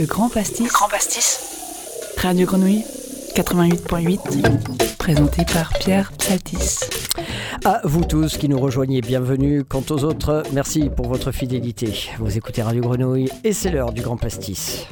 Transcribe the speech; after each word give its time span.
Le 0.00 0.06
Grand 0.06 0.30
Pastis. 0.30 0.64
Le 0.64 0.72
Grand 0.72 0.88
Pastis. 0.88 1.40
Radio 2.16 2.46
Grenouille 2.46 2.86
88.8. 3.34 4.96
Présenté 4.96 5.44
par 5.44 5.74
Pierre 5.74 6.10
Psaltis. 6.16 6.78
À 7.66 7.82
vous 7.84 8.02
tous 8.04 8.38
qui 8.38 8.48
nous 8.48 8.58
rejoignez, 8.58 9.02
bienvenue. 9.02 9.62
Quant 9.62 9.84
aux 9.90 10.04
autres, 10.04 10.42
merci 10.54 10.88
pour 10.88 11.06
votre 11.08 11.32
fidélité. 11.32 12.08
Vous 12.18 12.34
écoutez 12.34 12.62
Radio 12.62 12.80
Grenouille 12.80 13.28
et 13.44 13.52
c'est 13.52 13.70
l'heure 13.70 13.92
du 13.92 14.00
Grand 14.00 14.16
Pastis. 14.16 14.86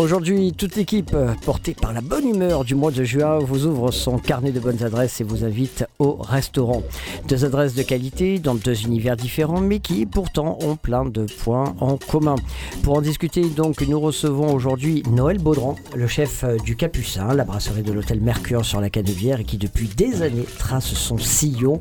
Aujourd'hui, 0.00 0.54
toute 0.56 0.76
l'équipe, 0.76 1.14
portée 1.44 1.74
par 1.74 1.92
la 1.92 2.00
bonne 2.00 2.26
humeur 2.26 2.64
du 2.64 2.74
mois 2.74 2.90
de 2.90 3.04
juin, 3.04 3.38
vous 3.38 3.66
ouvre 3.66 3.90
son 3.90 4.16
carnet 4.16 4.50
de 4.50 4.58
bonnes 4.58 4.82
adresses 4.82 5.20
et 5.20 5.24
vous 5.24 5.44
invite 5.44 5.84
au 5.98 6.14
restaurant. 6.14 6.82
Deux 7.28 7.44
adresses 7.44 7.74
de 7.74 7.82
qualité 7.82 8.38
dans 8.38 8.54
deux 8.54 8.84
univers 8.84 9.14
différents, 9.14 9.60
mais 9.60 9.78
qui 9.78 10.06
pourtant 10.06 10.56
ont 10.62 10.76
plein 10.76 11.04
de 11.04 11.26
points 11.26 11.74
en 11.80 11.98
commun. 11.98 12.36
Pour 12.82 12.96
en 12.96 13.02
discuter, 13.02 13.44
donc, 13.44 13.82
nous 13.82 14.00
recevons 14.00 14.54
aujourd'hui 14.54 15.02
Noël 15.10 15.36
Baudran, 15.36 15.76
le 15.94 16.06
chef 16.06 16.46
du 16.64 16.76
Capucin, 16.76 17.34
la 17.34 17.44
brasserie 17.44 17.82
de 17.82 17.92
l'hôtel 17.92 18.22
Mercure 18.22 18.64
sur 18.64 18.80
la 18.80 18.88
Canebière, 18.88 19.40
et 19.40 19.44
qui 19.44 19.58
depuis 19.58 19.88
des 19.88 20.22
années 20.22 20.46
trace 20.58 20.94
son 20.94 21.18
sillon 21.18 21.78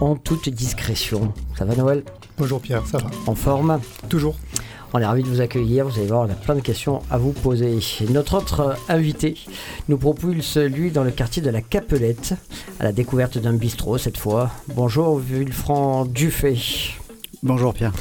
en 0.00 0.16
toute 0.16 0.48
discrétion. 0.48 1.32
Ça 1.56 1.64
va 1.64 1.76
Noël? 1.76 2.02
Bonjour 2.36 2.60
Pierre, 2.60 2.84
ça 2.84 2.98
va? 2.98 3.10
En 3.28 3.36
forme? 3.36 3.78
Toujours. 4.08 4.34
On 4.92 5.00
est 5.00 5.06
ravis 5.06 5.22
de 5.22 5.28
vous 5.28 5.40
accueillir. 5.40 5.86
Vous 5.86 5.98
allez 5.98 6.08
voir, 6.08 6.22
on 6.22 6.30
a 6.30 6.34
plein 6.34 6.54
de 6.54 6.60
questions 6.60 7.00
à 7.10 7.18
vous 7.18 7.32
poser. 7.32 7.78
Notre 8.10 8.36
autre 8.36 8.76
invité 8.88 9.36
nous 9.88 9.98
propulse, 9.98 10.56
lui, 10.56 10.90
dans 10.90 11.04
le 11.04 11.10
quartier 11.10 11.42
de 11.42 11.50
la 11.50 11.62
Capelette, 11.62 12.34
à 12.80 12.84
la 12.84 12.92
découverte 12.92 13.38
d'un 13.38 13.52
bistrot 13.52 13.98
cette 13.98 14.18
fois. 14.18 14.50
Bonjour, 14.74 15.18
Vulfran 15.18 16.04
Dufay. 16.06 16.99
Bonjour 17.42 17.72
Pierre. 17.72 17.92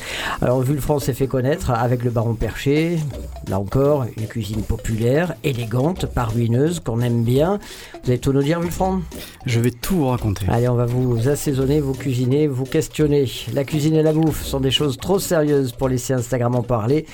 Alors 0.41 0.59
Vulfran 0.59 0.99
s'est 0.99 1.13
fait 1.13 1.27
connaître 1.27 1.71
avec 1.71 2.03
le 2.03 2.09
Baron 2.09 2.33
Perché, 2.33 2.99
là 3.47 3.57
encore 3.57 4.05
une 4.17 4.27
cuisine 4.27 4.63
populaire, 4.63 5.35
élégante, 5.45 6.07
pas 6.07 6.25
ruineuse, 6.25 6.81
qu'on 6.81 6.99
aime 6.99 7.23
bien. 7.23 7.57
Vous 8.03 8.09
allez 8.09 8.19
tout 8.19 8.33
nous 8.33 8.43
dire 8.43 8.59
Vulfran 8.59 8.99
Je 9.45 9.61
vais 9.61 9.71
tout 9.71 9.95
vous 9.95 10.07
raconter. 10.09 10.45
Allez, 10.49 10.67
on 10.67 10.75
va 10.75 10.85
vous 10.85 11.29
assaisonner, 11.29 11.79
vous 11.79 11.93
cuisiner, 11.93 12.47
vous 12.47 12.65
questionner. 12.65 13.31
La 13.53 13.63
cuisine 13.63 13.95
et 13.95 14.03
la 14.03 14.11
bouffe 14.11 14.43
sont 14.43 14.59
des 14.59 14.71
choses 14.71 14.97
trop 14.97 15.19
sérieuses 15.19 15.71
pour 15.71 15.87
laisser 15.87 16.11
Instagram 16.11 16.55
en 16.55 16.63
parler. 16.63 17.05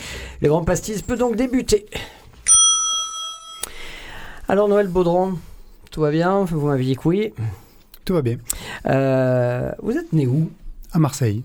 Le 0.41 0.49
Grand 0.49 0.63
Pastis 0.63 1.03
peut 1.03 1.17
donc 1.17 1.35
débuter. 1.35 1.85
Alors 4.47 4.67
Noël 4.67 4.87
Baudron, 4.87 5.35
tout 5.91 6.01
va 6.01 6.09
bien? 6.09 6.43
Vous 6.43 6.65
m'avez 6.65 6.85
dit 6.85 6.95
que 6.95 7.07
oui. 7.07 7.33
Tout 8.03 8.15
va 8.15 8.23
bien. 8.23 8.37
Euh, 8.87 9.71
vous 9.83 9.95
êtes 9.95 10.11
né 10.11 10.25
où? 10.25 10.49
À 10.91 10.97
Marseille. 10.97 11.43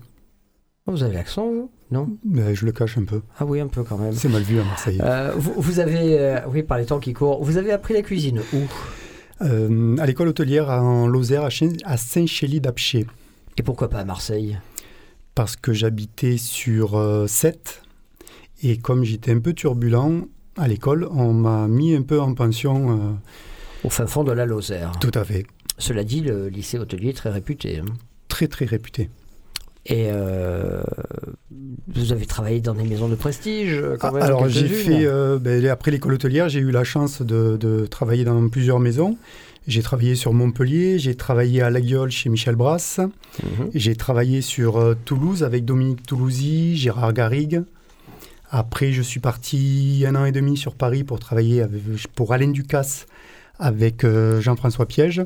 Vous 0.87 1.03
avez 1.03 1.13
l'accent, 1.15 1.45
vous? 1.47 1.71
Non? 1.91 2.09
Mais 2.25 2.55
Je 2.55 2.65
le 2.65 2.71
cache 2.71 2.97
un 2.97 3.03
peu. 3.05 3.21
Ah 3.39 3.45
oui, 3.45 3.59
un 3.59 3.67
peu 3.67 3.83
quand 3.83 3.97
même. 3.97 4.13
C'est 4.13 4.29
mal 4.29 4.41
vu 4.41 4.59
à 4.59 4.63
Marseille. 4.63 4.99
Euh, 5.03 5.33
vous, 5.37 5.53
vous 5.57 5.79
avez, 5.79 6.19
euh, 6.19 6.39
oui, 6.49 6.63
par 6.63 6.77
les 6.77 6.85
temps 6.85 6.99
qui 6.99 7.13
courent, 7.13 7.43
vous 7.43 7.57
avez 7.57 7.71
appris 7.71 7.93
la 7.93 8.01
cuisine 8.01 8.41
où? 8.53 8.57
Euh, 9.43 9.95
à 9.97 10.05
l'école 10.05 10.27
hôtelière 10.29 10.69
en 10.69 11.07
Lozère, 11.07 11.47
à 11.85 11.97
Saint-Chély-d'Apcher. 11.97 13.05
Et 13.57 13.63
pourquoi 13.63 13.89
pas 13.89 13.99
à 13.99 14.05
Marseille? 14.05 14.57
Parce 15.35 15.55
que 15.55 15.71
j'habitais 15.73 16.37
sur 16.37 16.97
euh, 16.97 17.27
7. 17.27 17.83
Et 18.63 18.77
comme 18.77 19.03
j'étais 19.03 19.31
un 19.31 19.39
peu 19.39 19.53
turbulent 19.53 20.27
à 20.57 20.67
l'école, 20.67 21.07
on 21.11 21.33
m'a 21.33 21.67
mis 21.67 21.95
un 21.95 22.01
peu 22.03 22.19
en 22.19 22.33
pension. 22.33 23.17
Au 23.83 23.89
fin 23.89 24.05
fond 24.07 24.23
de 24.23 24.31
la 24.31 24.45
Lozère. 24.45 24.91
tout 24.99 25.11
à 25.15 25.23
fait. 25.23 25.45
Cela 25.77 26.03
dit, 26.03 26.21
le 26.21 26.47
lycée 26.49 26.77
hôtelier 26.77 27.09
est 27.09 27.13
très 27.17 27.31
réputé. 27.31 27.79
hein. 27.79 27.85
Très 28.27 28.47
très 28.47 28.65
réputé. 28.65 29.09
Et 29.87 30.09
euh, 30.11 30.83
vous 31.87 32.11
avez 32.11 32.25
travaillé 32.27 32.61
dans 32.61 32.75
des 32.75 32.83
maisons 32.83 33.09
de 33.09 33.15
prestige 33.15 33.73
euh, 33.73 33.97
quand 33.99 34.09
Ah, 34.09 34.11
même 34.13 34.21
Alors 34.23 34.47
j'ai 34.47 34.67
fait, 34.67 35.05
euh, 35.05 35.39
ben, 35.39 35.65
après 35.67 35.89
l'école 35.91 36.13
hôtelière, 36.13 36.49
j'ai 36.49 36.59
eu 36.59 36.69
la 36.71 36.83
chance 36.83 37.21
de, 37.23 37.57
de 37.57 37.87
travailler 37.87 38.23
dans 38.23 38.47
plusieurs 38.47 38.79
maisons. 38.79 39.17
J'ai 39.67 39.81
travaillé 39.81 40.15
sur 40.15 40.33
Montpellier, 40.33 40.97
j'ai 40.99 41.15
travaillé 41.15 41.61
à 41.61 41.69
La 41.69 41.81
Guiole 41.81 42.09
chez 42.11 42.29
Michel 42.29 42.55
Brasse, 42.55 42.99
Mhm. 43.43 43.69
j'ai 43.73 43.95
travaillé 43.95 44.41
sur 44.41 44.77
euh, 44.77 44.95
Toulouse 45.05 45.43
avec 45.43 45.65
Dominique 45.65 46.05
Toulousy, 46.05 46.75
Gérard 46.77 47.13
Garrigue. 47.13 47.63
Après, 48.49 48.91
je 48.91 49.01
suis 49.01 49.19
parti 49.19 50.03
un 50.07 50.15
an 50.15 50.25
et 50.25 50.31
demi 50.31 50.57
sur 50.57 50.75
Paris 50.75 51.03
pour 51.03 51.19
travailler 51.19 51.61
avec- 51.61 52.07
pour 52.15 52.33
Alain 52.33 52.49
Ducasse 52.49 53.05
avec 53.59 54.03
euh, 54.03 54.41
Jean-François 54.41 54.87
Piège. 54.87 55.21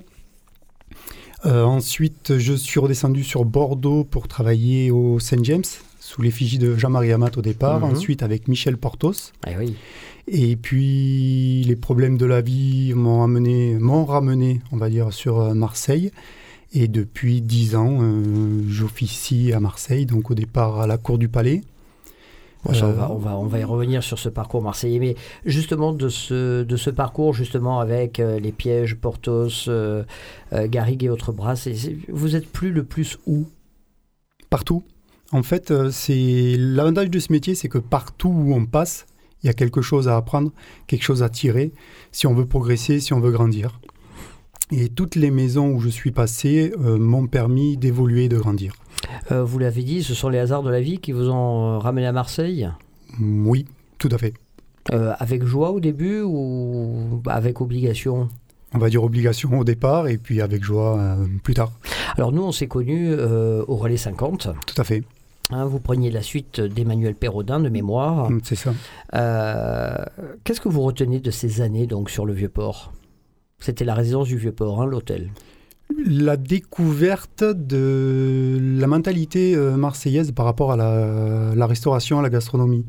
Euh, 1.45 1.63
ensuite, 1.63 2.37
je 2.37 2.53
suis 2.53 2.79
redescendu 2.79 3.23
sur 3.23 3.45
Bordeaux 3.45 4.03
pour 4.03 4.27
travailler 4.27 4.89
au 4.89 5.19
Saint 5.19 5.43
James, 5.43 5.63
sous 5.99 6.21
l'effigie 6.21 6.57
de 6.57 6.75
Jean-Marie 6.75 7.11
Amat 7.11 7.31
au 7.37 7.41
départ. 7.41 7.81
Mhm. 7.81 7.91
Ensuite, 7.91 8.23
avec 8.23 8.47
Michel 8.47 8.77
Portos. 8.77 9.31
Ah 9.45 9.51
oui. 9.59 9.75
Et 10.27 10.55
puis, 10.55 11.63
les 11.67 11.75
problèmes 11.75 12.17
de 12.17 12.25
la 12.25 12.41
vie 12.41 12.93
m'ont 12.95 13.23
amené, 13.23 13.75
m'ont 13.75 14.05
ramené, 14.05 14.61
on 14.71 14.77
va 14.77 14.89
dire, 14.89 15.13
sur 15.13 15.39
euh, 15.39 15.53
Marseille. 15.53 16.11
Et 16.73 16.87
depuis 16.87 17.41
dix 17.41 17.75
ans, 17.75 17.99
euh, 18.01 18.63
j'officie 18.67 19.53
à 19.53 19.59
Marseille, 19.59 20.05
donc 20.05 20.31
au 20.31 20.33
départ 20.33 20.81
à 20.81 20.87
la 20.87 20.97
Cour 20.97 21.17
du 21.17 21.29
Palais. 21.29 21.61
Ça, 22.73 22.87
on, 22.87 22.89
Euh, 22.89 22.93
va, 22.93 23.11
on, 23.11 23.17
va, 23.17 23.37
on 23.37 23.45
va 23.45 23.59
y 23.59 23.63
revenir 23.63 24.03
sur 24.03 24.17
ce 24.17 24.29
parcours 24.29 24.61
marseillais, 24.61 24.99
mais 24.99 25.15
justement 25.45 25.93
de 25.93 26.09
ce, 26.09 26.63
de 26.63 26.75
ce 26.77 26.89
parcours, 26.89 27.33
justement 27.33 27.79
avec 27.79 28.19
euh, 28.19 28.39
les 28.39 28.51
pièges, 28.51 28.95
Portos, 28.95 29.67
euh, 29.67 30.03
euh, 30.53 30.67
Garrigue 30.67 31.03
et 31.03 31.09
autres 31.09 31.31
bras, 31.31 31.53
vous 32.09 32.35
êtes 32.35 32.47
plus 32.51 32.71
le 32.71 32.83
plus 32.83 33.17
où? 33.27 33.45
Partout. 34.49 34.83
En 35.31 35.43
fait, 35.43 35.73
c'est 35.91 36.55
l'avantage 36.57 37.09
de 37.09 37.19
ce 37.19 37.31
métier, 37.31 37.55
c'est 37.55 37.67
que 37.69 37.79
partout 37.79 38.29
où 38.29 38.53
on 38.53 38.65
passe, 38.65 39.05
il 39.43 39.47
y 39.47 39.49
a 39.49 39.53
quelque 39.53 39.81
chose 39.81 40.07
à 40.07 40.15
apprendre, 40.17 40.51
quelque 40.87 41.03
chose 41.03 41.23
à 41.23 41.29
tirer, 41.29 41.71
si 42.11 42.25
on 42.27 42.33
veut 42.33 42.45
progresser, 42.45 42.99
si 42.99 43.13
on 43.13 43.19
veut 43.19 43.31
grandir. 43.31 43.79
Et 44.71 44.89
toutes 44.89 45.15
les 45.15 45.29
maisons 45.31 45.69
où 45.71 45.79
je 45.79 45.89
suis 45.89 46.11
passé 46.11 46.73
euh, 46.83 46.97
m'ont 46.97 47.27
permis 47.27 47.77
d'évoluer 47.77 48.25
et 48.25 48.29
de 48.29 48.37
grandir. 48.37 48.73
Euh, 49.31 49.43
Vous 49.43 49.59
l'avez 49.59 49.83
dit, 49.83 50.03
ce 50.03 50.13
sont 50.15 50.29
les 50.29 50.39
hasards 50.39 50.63
de 50.63 50.71
la 50.71 50.81
vie 50.81 50.97
qui 50.99 51.11
vous 51.11 51.29
ont 51.29 51.75
euh, 51.75 51.77
ramené 51.77 52.07
à 52.07 52.11
Marseille? 52.11 52.67
Oui, 53.21 53.65
tout 53.99 54.09
à 54.11 54.17
fait. 54.17 54.33
Euh, 54.91 55.13
Avec 55.19 55.43
joie 55.45 55.71
au 55.71 55.79
début 55.79 56.21
ou 56.21 57.21
avec 57.27 57.61
obligation? 57.61 58.29
On 58.73 58.77
va 58.79 58.89
dire 58.89 59.03
obligation 59.03 59.57
au 59.59 59.63
départ 59.63 60.07
et 60.07 60.17
puis 60.17 60.41
avec 60.41 60.63
joie 60.63 60.99
euh, 60.99 61.25
plus 61.43 61.53
tard. 61.53 61.71
Alors 62.17 62.31
nous, 62.31 62.43
on 62.43 62.51
s'est 62.51 62.67
connus 62.67 63.09
euh, 63.11 63.63
au 63.67 63.75
Relais 63.75 63.97
50. 63.97 64.49
Tout 64.65 64.81
à 64.81 64.83
fait, 64.83 65.03
hein, 65.51 65.65
vous 65.65 65.79
preniez 65.79 66.09
la 66.11 66.21
suite 66.21 66.59
d'Emmanuel 66.59 67.15
Perrodin 67.15 67.59
de 67.59 67.69
mémoire. 67.69 68.29
Mm, 68.31 68.39
c'est 68.43 68.55
ça. 68.55 68.73
Euh, 69.13 69.95
Qu'est-ce 70.43 70.59
que 70.59 70.69
vous 70.69 70.81
retenez 70.81 71.19
de 71.19 71.31
ces 71.31 71.61
années 71.61 71.85
donc 71.87 72.09
sur 72.09 72.25
le 72.25 72.33
Vieux-Port? 72.33 72.91
C'était 73.59 73.85
la 73.85 73.93
résidence 73.93 74.27
du 74.27 74.37
Vieux-Port, 74.37 74.81
hein, 74.81 74.85
l'hôtel. 74.85 75.31
La 76.05 76.35
découverte 76.37 77.43
de 77.43 78.59
la 78.79 78.87
mentalité 78.87 79.55
euh, 79.55 79.77
marseillaise 79.77 80.31
par 80.31 80.45
rapport 80.45 80.71
à 80.71 80.77
la, 80.77 81.53
la 81.55 81.67
restauration, 81.67 82.19
à 82.19 82.21
la 82.21 82.29
gastronomie. 82.29 82.85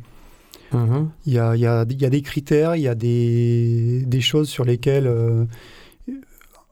Mhm. 0.73 1.11
Il 1.27 1.33
y 1.33 1.39
a, 1.39 1.55
y 1.55 1.61
y 1.61 2.11
des 2.11 2.23
critères, 2.23 2.75
il 2.77 2.83
y 2.83 2.89
a 2.89 2.95
des, 2.95 4.03
des 4.07 4.21
choses 4.21 4.49
sur 4.49 4.65
lesquelles... 4.65 5.07
euh, 5.07 5.45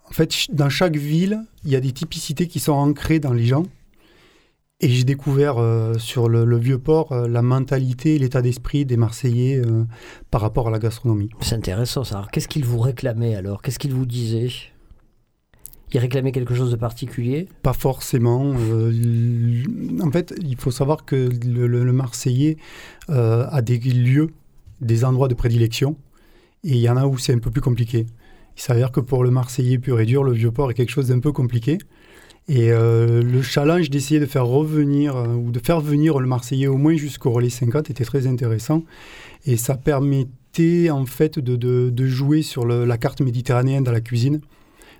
en 0.06 0.12
fait, 0.12 0.32
dans 0.52 0.68
chaque 0.68 0.96
ville, 0.96 1.40
il 1.64 1.70
y 1.70 1.76
a 1.76 1.80
des 1.80 1.92
typicités 1.92 2.46
qui 2.46 2.60
sont 2.60 2.72
ancrées 2.72 3.20
dans 3.20 3.32
les 3.32 3.46
gens. 3.46 3.64
Et 4.84 4.88
j'ai 4.90 5.04
découvert 5.04 5.56
euh, 5.56 5.94
sur 5.96 6.28
le, 6.28 6.44
le 6.44 6.58
Vieux-Port 6.58 7.12
euh, 7.12 7.26
la 7.26 7.40
mentalité, 7.40 8.18
l'état 8.18 8.42
d'esprit 8.42 8.84
des 8.84 8.98
Marseillais 8.98 9.56
euh, 9.64 9.84
par 10.30 10.42
rapport 10.42 10.68
à 10.68 10.70
la 10.70 10.78
gastronomie. 10.78 11.30
C'est 11.40 11.54
intéressant 11.54 12.04
ça. 12.04 12.26
Qu'est-ce 12.32 12.48
qu'il 12.48 12.66
vous 12.66 12.78
réclamait 12.80 13.34
alors? 13.34 13.62
Qu'est-ce 13.62 13.78
qu'il 13.78 13.94
vous 13.94 14.04
disait 14.04 14.48
Il 15.94 15.98
réclamait 16.00 16.32
quelque 16.32 16.54
chose 16.54 16.70
de 16.70 16.76
particulier? 16.76 17.48
Pas 17.62 17.72
forcément. 17.72 18.50
en 18.50 20.10
fait, 20.10 20.34
il 20.42 20.56
faut 20.58 20.70
savoir 20.70 21.06
que 21.06 21.30
le, 21.46 21.66
le- 21.66 21.82
le 21.84 21.92
Marseillais 21.94 22.58
a 23.08 23.62
des 23.62 23.78
lieux, 23.78 24.28
des 24.82 25.06
endroits 25.06 25.28
de 25.28 25.34
prédilection, 25.34 25.96
et 26.62 26.72
il 26.72 26.78
y 26.80 26.90
en 26.90 26.98
a 26.98 27.06
où 27.06 27.16
c'est 27.16 27.32
un 27.32 27.38
peu 27.38 27.50
plus 27.50 27.62
compliqué. 27.62 28.04
Il 28.56 28.60
s'avère 28.60 28.92
que 28.92 29.00
pour 29.00 29.24
le 29.24 29.30
Marseillais 29.30 29.78
pur 29.78 29.98
et 29.98 30.04
dur, 30.04 30.24
le 30.24 30.32
Vieux-Port 30.32 30.70
est 30.70 30.74
quelque 30.74 30.90
chose 30.92 31.08
d'un 31.08 31.20
peu 31.20 31.32
compliqué. 31.32 31.78
Et 32.46 32.72
euh, 32.72 33.22
le 33.22 33.40
challenge 33.40 33.88
d'essayer 33.88 34.20
de 34.20 34.26
faire 34.26 34.46
revenir, 34.46 35.16
euh, 35.16 35.28
ou 35.28 35.50
de 35.50 35.58
faire 35.58 35.80
venir 35.80 36.18
le 36.18 36.26
Marseillais 36.26 36.66
au 36.66 36.76
moins 36.76 36.96
jusqu'au 36.96 37.30
relais 37.30 37.48
50 37.48 37.90
était 37.90 38.04
très 38.04 38.26
intéressant. 38.26 38.84
Et 39.46 39.56
ça 39.56 39.76
permettait 39.76 40.90
en 40.90 41.06
fait 41.06 41.38
de, 41.38 42.06
jouer 42.06 42.42
sur 42.42 42.66
la 42.66 42.98
carte 42.98 43.20
méditerranéenne 43.22 43.82
dans 43.82 43.92
la 43.92 44.00
cuisine 44.00 44.40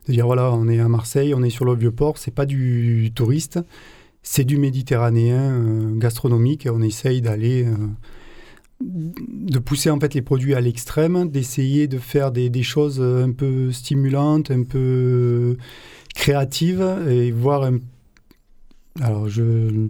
de 0.08 0.12
dire 0.12 0.26
voilà, 0.26 0.52
on 0.52 0.68
est 0.68 0.80
à 0.80 0.88
Marseille, 0.88 1.32
on 1.34 1.42
est 1.42 1.50
sur 1.50 1.64
le 1.64 1.74
Vieux-Port, 1.74 2.18
c'est 2.18 2.34
pas 2.34 2.44
du 2.44 3.10
touriste, 3.14 3.58
c'est 4.22 4.44
du 4.44 4.58
méditerranéen 4.58 5.52
euh, 5.52 5.94
gastronomique 5.96 6.66
et 6.66 6.70
on 6.70 6.82
essaye 6.82 7.22
d'aller 7.22 7.66
de 8.82 9.58
pousser 9.60 9.88
en 9.88 10.00
fait 10.00 10.12
les 10.12 10.20
produits 10.20 10.54
à 10.54 10.60
l'extrême, 10.60 11.30
d'essayer 11.30 11.88
de 11.88 11.98
faire 11.98 12.32
des 12.32 12.62
choses 12.62 13.00
un 13.00 13.32
peu 13.32 13.70
stimulantes, 13.70 14.50
un 14.50 14.64
peu 14.64 15.56
créatives 16.14 16.84
et 17.08 17.30
voir 17.30 17.64
un... 17.64 17.78
Alors 19.00 19.28
je... 19.28 19.88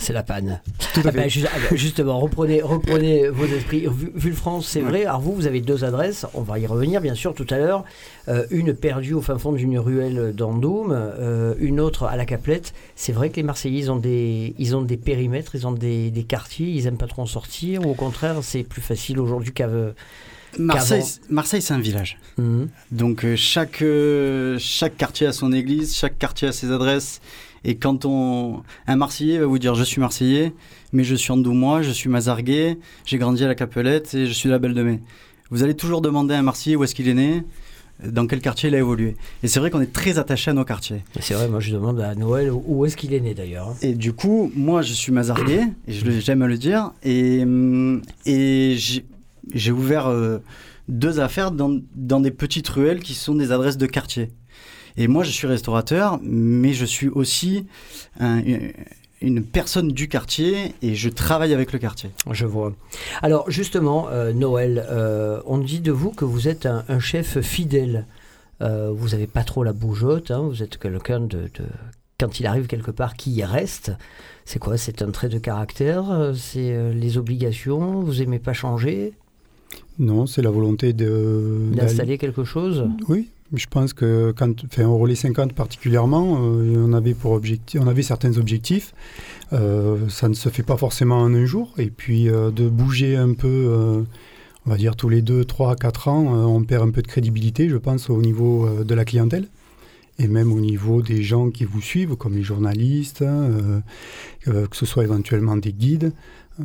c'est 0.00 0.12
la 0.12 0.22
panne. 0.22 0.60
Tout 0.94 1.00
à 1.00 1.08
Ah 1.08 1.10
ben, 1.10 1.22
fait. 1.24 1.28
ju- 1.28 1.46
justement, 1.72 2.20
reprenez, 2.20 2.62
reprenez 2.62 3.28
vos 3.30 3.44
esprits. 3.46 3.86
Vu- 3.90 4.12
Vulfrance, 4.14 4.66
c'est 4.66 4.80
vrai. 4.80 5.04
Alors 5.04 5.20
vous, 5.20 5.34
vous 5.34 5.46
avez 5.48 5.60
deux 5.60 5.84
adresses. 5.84 6.24
On 6.34 6.42
va 6.42 6.58
y 6.60 6.66
revenir, 6.66 7.00
bien 7.00 7.14
sûr, 7.14 7.34
tout 7.34 7.46
à 7.50 7.58
l'heure. 7.58 7.84
Euh, 8.28 8.46
une 8.50 8.74
perdue 8.74 9.14
au 9.14 9.20
fin 9.20 9.36
fond 9.38 9.52
d'une 9.52 9.76
ruelle 9.78 10.32
d'Andoum, 10.34 10.92
euh, 10.92 11.54
une 11.58 11.80
autre 11.80 12.04
à 12.04 12.16
la 12.16 12.24
Caplette. 12.26 12.74
C'est 12.94 13.12
vrai 13.12 13.28
que 13.30 13.36
les 13.36 13.42
Marseillais, 13.42 13.78
ils 13.80 13.90
ont 13.90 13.96
des, 13.96 14.54
ils 14.58 14.76
ont 14.76 14.82
des 14.82 14.96
périmètres, 14.96 15.56
ils 15.56 15.66
ont 15.66 15.72
des, 15.72 16.10
des 16.12 16.22
quartiers. 16.24 16.68
Ils 16.68 16.86
aiment 16.86 16.96
pas 16.96 17.08
trop 17.08 17.22
en 17.22 17.26
sortir. 17.26 17.84
Ou 17.84 17.90
au 17.90 17.94
contraire, 17.94 18.36
c'est 18.42 18.62
plus 18.62 18.82
facile 18.82 19.18
aujourd'hui 19.18 19.52
qu'avant. 19.52 19.90
Marseille. 20.58 21.02
Marseille 21.30 21.62
c'est 21.62 21.74
un 21.74 21.80
village. 21.80 22.18
Mhm. 22.38 22.68
Donc 22.92 23.24
euh, 23.24 23.36
chaque, 23.36 23.82
euh, 23.82 24.56
chaque 24.58 24.96
quartier 24.96 25.26
a 25.26 25.32
son 25.32 25.52
église, 25.52 25.94
chaque 25.96 26.18
quartier 26.18 26.48
a 26.48 26.52
ses 26.52 26.70
adresses. 26.70 27.20
Et 27.64 27.74
quand 27.76 28.04
on... 28.04 28.62
Un 28.86 28.96
Marseillais 28.96 29.38
va 29.38 29.46
vous 29.46 29.58
dire 29.58 29.74
je 29.74 29.82
suis 29.84 30.00
Marseillais, 30.00 30.52
mais 30.92 31.02
je 31.04 31.14
suis 31.16 31.32
Andoumois, 31.32 31.82
je 31.82 31.90
suis 31.90 32.08
Mazarguais, 32.08 32.78
j'ai 33.04 33.18
grandi 33.18 33.42
à 33.44 33.48
la 33.48 33.54
Capelette 33.54 34.14
et 34.14 34.26
je 34.26 34.32
suis 34.32 34.48
la 34.48 34.58
Belle 34.58 34.74
de 34.74 34.82
Mai. 34.82 35.00
Vous 35.50 35.62
allez 35.62 35.74
toujours 35.74 36.00
demander 36.00 36.34
à 36.34 36.38
un 36.38 36.42
Marseillais 36.42 36.76
où 36.76 36.84
est-ce 36.84 36.94
qu'il 36.94 37.08
est 37.08 37.14
né, 37.14 37.42
dans 38.06 38.26
quel 38.28 38.40
quartier 38.40 38.68
il 38.68 38.74
a 38.74 38.78
évolué. 38.78 39.16
Et 39.42 39.48
c'est 39.48 39.58
vrai 39.58 39.70
qu'on 39.70 39.80
est 39.80 39.92
très 39.92 40.18
attaché 40.18 40.50
à 40.52 40.54
nos 40.54 40.64
quartiers. 40.64 41.02
C'est 41.20 41.34
vrai, 41.34 41.48
moi 41.48 41.58
je 41.58 41.72
demande 41.72 42.00
à 42.00 42.14
Noël 42.14 42.52
où 42.52 42.86
est-ce 42.86 42.96
qu'il 42.96 43.12
est 43.12 43.20
né 43.20 43.34
d'ailleurs. 43.34 43.70
hein. 43.70 43.76
Et 43.82 43.94
du 43.94 44.12
coup, 44.12 44.52
moi, 44.54 44.82
je 44.82 44.92
suis 44.92 45.10
Mazarguais, 45.10 45.62
et 45.88 46.20
j'aime 46.20 46.44
le 46.46 46.56
dire, 46.58 46.92
et, 47.02 47.42
hum, 47.42 48.02
et 48.24 48.74
j'ai 48.76 49.04
j'ai 49.54 49.72
ouvert 49.72 50.06
euh, 50.08 50.38
deux 50.88 51.20
affaires 51.20 51.50
dans, 51.50 52.20
des 52.20 52.30
petites 52.30 52.68
ruelles 52.68 53.00
qui 53.00 53.14
sont 53.14 53.34
des 53.34 53.52
adresses 53.52 53.78
de 53.78 53.86
quartier. 53.86 54.30
Et 54.96 55.06
moi, 55.06 55.22
je 55.22 55.30
suis 55.30 55.46
restaurateur, 55.46 56.18
mais 56.22 56.72
je 56.72 56.84
suis 56.84 57.08
aussi 57.08 57.66
un- 58.18 58.42
une- 59.20 59.44
personne 59.44 59.88
du 59.88 60.08
quartier, 60.08 60.74
et 60.82 60.94
je 60.94 61.08
travaille 61.08 61.52
avec 61.52 61.72
le 61.72 61.78
quartier. 61.78 62.10
Je 62.30 62.46
vois. 62.46 62.72
Alors 63.22 63.50
justement, 63.50 64.08
euh, 64.10 64.32
Noël, 64.32 64.84
euh, 64.90 65.40
on 65.46 65.58
dit 65.58 65.80
de 65.80 65.92
vous 65.92 66.10
que 66.10 66.24
vous 66.24 66.48
êtes 66.48 66.66
un, 66.66 67.00
chef 67.00 67.40
fidèle. 67.40 68.06
Vous 68.60 69.08
n'avez 69.10 69.28
pas 69.28 69.44
trop 69.44 69.62
la 69.62 69.72
bougeotte, 69.72 70.32
hein, 70.32 70.40
vous 70.40 70.64
êtes 70.64 70.78
quelqu'un 70.78 71.20
de, 71.20 71.48
Quand 72.18 72.40
il 72.40 72.46
arrive 72.46 72.66
quelque 72.66 72.90
part, 72.90 73.14
qui 73.14 73.30
y 73.30 73.44
reste. 73.44 73.92
C'est 74.44 74.58
quoi? 74.58 74.76
C'est 74.76 75.00
un 75.02 75.12
trait 75.12 75.28
de 75.28 75.38
caractère? 75.38 76.32
C'est 76.34 76.92
les 76.92 77.18
obligations? 77.18 78.00
Vous 78.02 78.20
aimez 78.20 78.40
pas 78.40 78.54
changer? 78.54 79.12
Non, 79.98 80.26
c'est 80.26 80.42
la 80.42 80.50
volonté 80.50 80.92
de 80.92 81.70
D'installer 81.72 82.18
quelque 82.18 82.44
chose 82.44 82.84
Oui, 83.08 83.28
je 83.52 83.66
pense 83.66 83.92
que 83.92 84.32
quand, 84.36 84.64
enfin, 84.64 84.86
au 84.86 84.96
relais 84.98 85.14
50 85.14 85.54
particulièrement, 85.54 86.38
euh, 86.40 86.84
on 86.86 86.92
avait 86.92 87.14
pour 87.14 87.32
objectif, 87.32 87.80
on 87.82 87.88
avait 87.88 88.02
certains 88.02 88.36
objectifs. 88.36 88.94
Euh, 89.52 90.08
ça 90.08 90.28
ne 90.28 90.34
se 90.34 90.48
fait 90.50 90.62
pas 90.62 90.76
forcément 90.76 91.18
en 91.18 91.34
un 91.34 91.46
jour. 91.46 91.74
Et 91.78 91.90
puis 91.90 92.28
euh, 92.28 92.50
de 92.50 92.68
bouger 92.68 93.16
un 93.16 93.32
peu, 93.34 94.04
on 94.66 94.70
va 94.70 94.76
dire 94.76 94.94
tous 94.94 95.08
les 95.08 95.22
2, 95.22 95.44
3, 95.44 95.76
4 95.76 96.08
ans, 96.08 96.46
on 96.46 96.62
perd 96.62 96.86
un 96.86 96.90
peu 96.90 97.02
de 97.02 97.08
crédibilité, 97.08 97.68
je 97.68 97.76
pense, 97.76 98.08
au 98.10 98.20
niveau 98.20 98.68
de 98.84 98.94
la 98.94 99.04
clientèle. 99.04 99.48
Et 100.20 100.26
même 100.26 100.52
au 100.52 100.58
niveau 100.58 101.00
des 101.00 101.22
gens 101.22 101.50
qui 101.50 101.64
vous 101.64 101.80
suivent, 101.80 102.16
comme 102.16 102.34
les 102.34 102.42
journalistes, 102.42 103.22
euh, 103.22 103.80
euh, 104.48 104.66
que 104.66 104.76
ce 104.76 104.84
soit 104.84 105.04
éventuellement 105.04 105.56
des 105.56 105.72
guides. 105.72 106.12
Euh, 106.60 106.64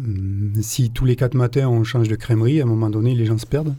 si 0.61 0.91
tous 0.91 1.05
les 1.05 1.15
quatre 1.15 1.35
matins 1.35 1.67
on 1.67 1.83
change 1.83 2.07
de 2.07 2.15
crèmerie, 2.15 2.61
à 2.61 2.63
un 2.63 2.67
moment 2.67 2.89
donné, 2.89 3.15
les 3.15 3.25
gens 3.25 3.37
se 3.37 3.45
perdent. 3.45 3.75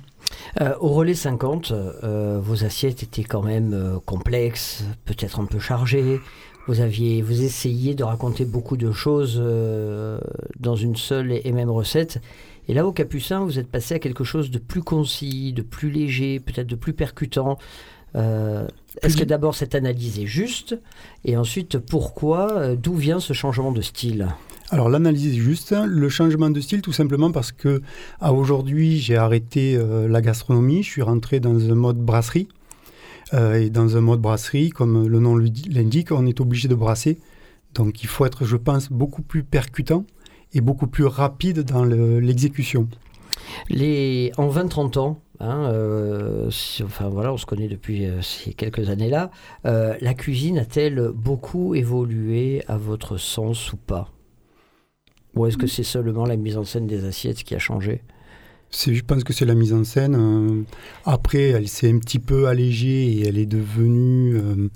Euh, 0.60 0.74
Au 0.80 0.88
relais 0.88 1.14
50, 1.14 1.72
euh, 1.72 2.40
vos 2.42 2.64
assiettes 2.64 3.02
étaient 3.02 3.24
quand 3.24 3.42
même 3.42 3.72
euh, 3.72 3.98
complexes, 4.04 4.84
peut-être 5.04 5.40
un 5.40 5.46
peu 5.46 5.58
chargées. 5.58 6.20
Vous 6.66 6.80
aviez, 6.80 7.20
vous 7.20 7.42
essayiez 7.42 7.94
de 7.94 8.04
raconter 8.04 8.46
beaucoup 8.46 8.78
de 8.78 8.90
choses 8.90 9.36
dans 10.58 10.76
une 10.76 10.96
seule 10.96 11.32
et 11.44 11.52
même 11.52 11.68
recette. 11.68 12.22
Et 12.68 12.72
là, 12.72 12.86
au 12.86 12.92
Capucin, 12.92 13.40
vous 13.40 13.58
êtes 13.58 13.68
passé 13.68 13.96
à 13.96 13.98
quelque 13.98 14.24
chose 14.24 14.50
de 14.50 14.58
plus 14.58 14.82
concis, 14.82 15.52
de 15.52 15.60
plus 15.60 15.90
léger, 15.90 16.40
peut-être 16.40 16.66
de 16.66 16.74
plus 16.74 16.94
percutant. 16.94 17.58
Est-ce 18.14 19.18
que 19.18 19.24
d'abord 19.24 19.54
cette 19.54 19.74
analyse 19.74 20.18
est 20.18 20.24
juste? 20.24 20.80
Et 21.26 21.36
ensuite, 21.36 21.76
pourquoi 21.76 22.74
D'où 22.76 22.94
vient 22.94 23.20
ce 23.20 23.34
changement 23.34 23.70
de 23.70 23.82
style? 23.82 24.28
Alors 24.74 24.88
l'analyse 24.88 25.28
est 25.28 25.40
juste, 25.40 25.72
le 25.86 26.08
changement 26.08 26.50
de 26.50 26.60
style 26.60 26.82
tout 26.82 26.90
simplement 26.92 27.30
parce 27.30 27.52
que 27.52 27.80
à 28.20 28.32
aujourd'hui 28.32 28.98
j'ai 28.98 29.16
arrêté 29.16 29.76
euh, 29.76 30.08
la 30.08 30.20
gastronomie, 30.20 30.82
je 30.82 30.90
suis 30.90 31.02
rentré 31.02 31.38
dans 31.38 31.56
un 31.70 31.76
mode 31.76 31.98
brasserie. 31.98 32.48
Euh, 33.34 33.54
et 33.54 33.70
dans 33.70 33.96
un 33.96 34.00
mode 34.00 34.20
brasserie, 34.20 34.70
comme 34.70 35.06
le 35.06 35.20
nom 35.20 35.36
l'indique, 35.36 36.10
on 36.10 36.26
est 36.26 36.40
obligé 36.40 36.66
de 36.66 36.74
brasser. 36.74 37.18
Donc 37.74 38.02
il 38.02 38.08
faut 38.08 38.26
être, 38.26 38.44
je 38.44 38.56
pense, 38.56 38.90
beaucoup 38.90 39.22
plus 39.22 39.44
percutant 39.44 40.06
et 40.52 40.60
beaucoup 40.60 40.88
plus 40.88 41.06
rapide 41.06 41.60
dans 41.60 41.84
le- 41.84 42.18
l'exécution. 42.18 42.88
En 43.70 44.48
20-30 44.48 44.96
ans, 44.98 45.20
hein, 45.38 45.70
euh, 45.72 46.50
enfin 46.82 47.08
voilà, 47.10 47.32
on 47.32 47.36
se 47.36 47.46
connaît 47.46 47.68
depuis 47.68 48.08
ces 48.22 48.54
quelques 48.54 48.90
années-là, 48.90 49.30
la 49.62 50.14
cuisine 50.14 50.58
a-t-elle 50.58 51.12
beaucoup 51.14 51.76
évolué 51.76 52.64
à 52.66 52.76
votre 52.76 53.18
sens 53.18 53.72
ou 53.72 53.76
pas? 53.76 54.13
Ou 55.36 55.46
est-ce 55.46 55.56
que 55.56 55.66
c'est 55.66 55.82
seulement 55.82 56.26
la 56.26 56.36
mise 56.36 56.56
en 56.56 56.64
scène 56.64 56.86
des 56.86 57.04
assiettes 57.04 57.42
qui 57.42 57.54
a 57.54 57.58
changé? 57.58 58.02
Je 58.70 59.02
pense 59.02 59.24
que 59.24 59.32
c'est 59.32 59.44
la 59.44 59.54
mise 59.54 59.72
en 59.72 59.84
scène. 59.84 60.16
euh, 60.18 60.62
après, 61.04 61.50
elle 61.50 61.68
s'est 61.68 61.90
un 61.90 61.98
petit 61.98 62.18
peu 62.18 62.48
allégée 62.48 63.06
et 63.06 63.28
elle 63.28 63.38
est 63.38 63.46
devenue 63.46 64.36
euh, 64.36 64.68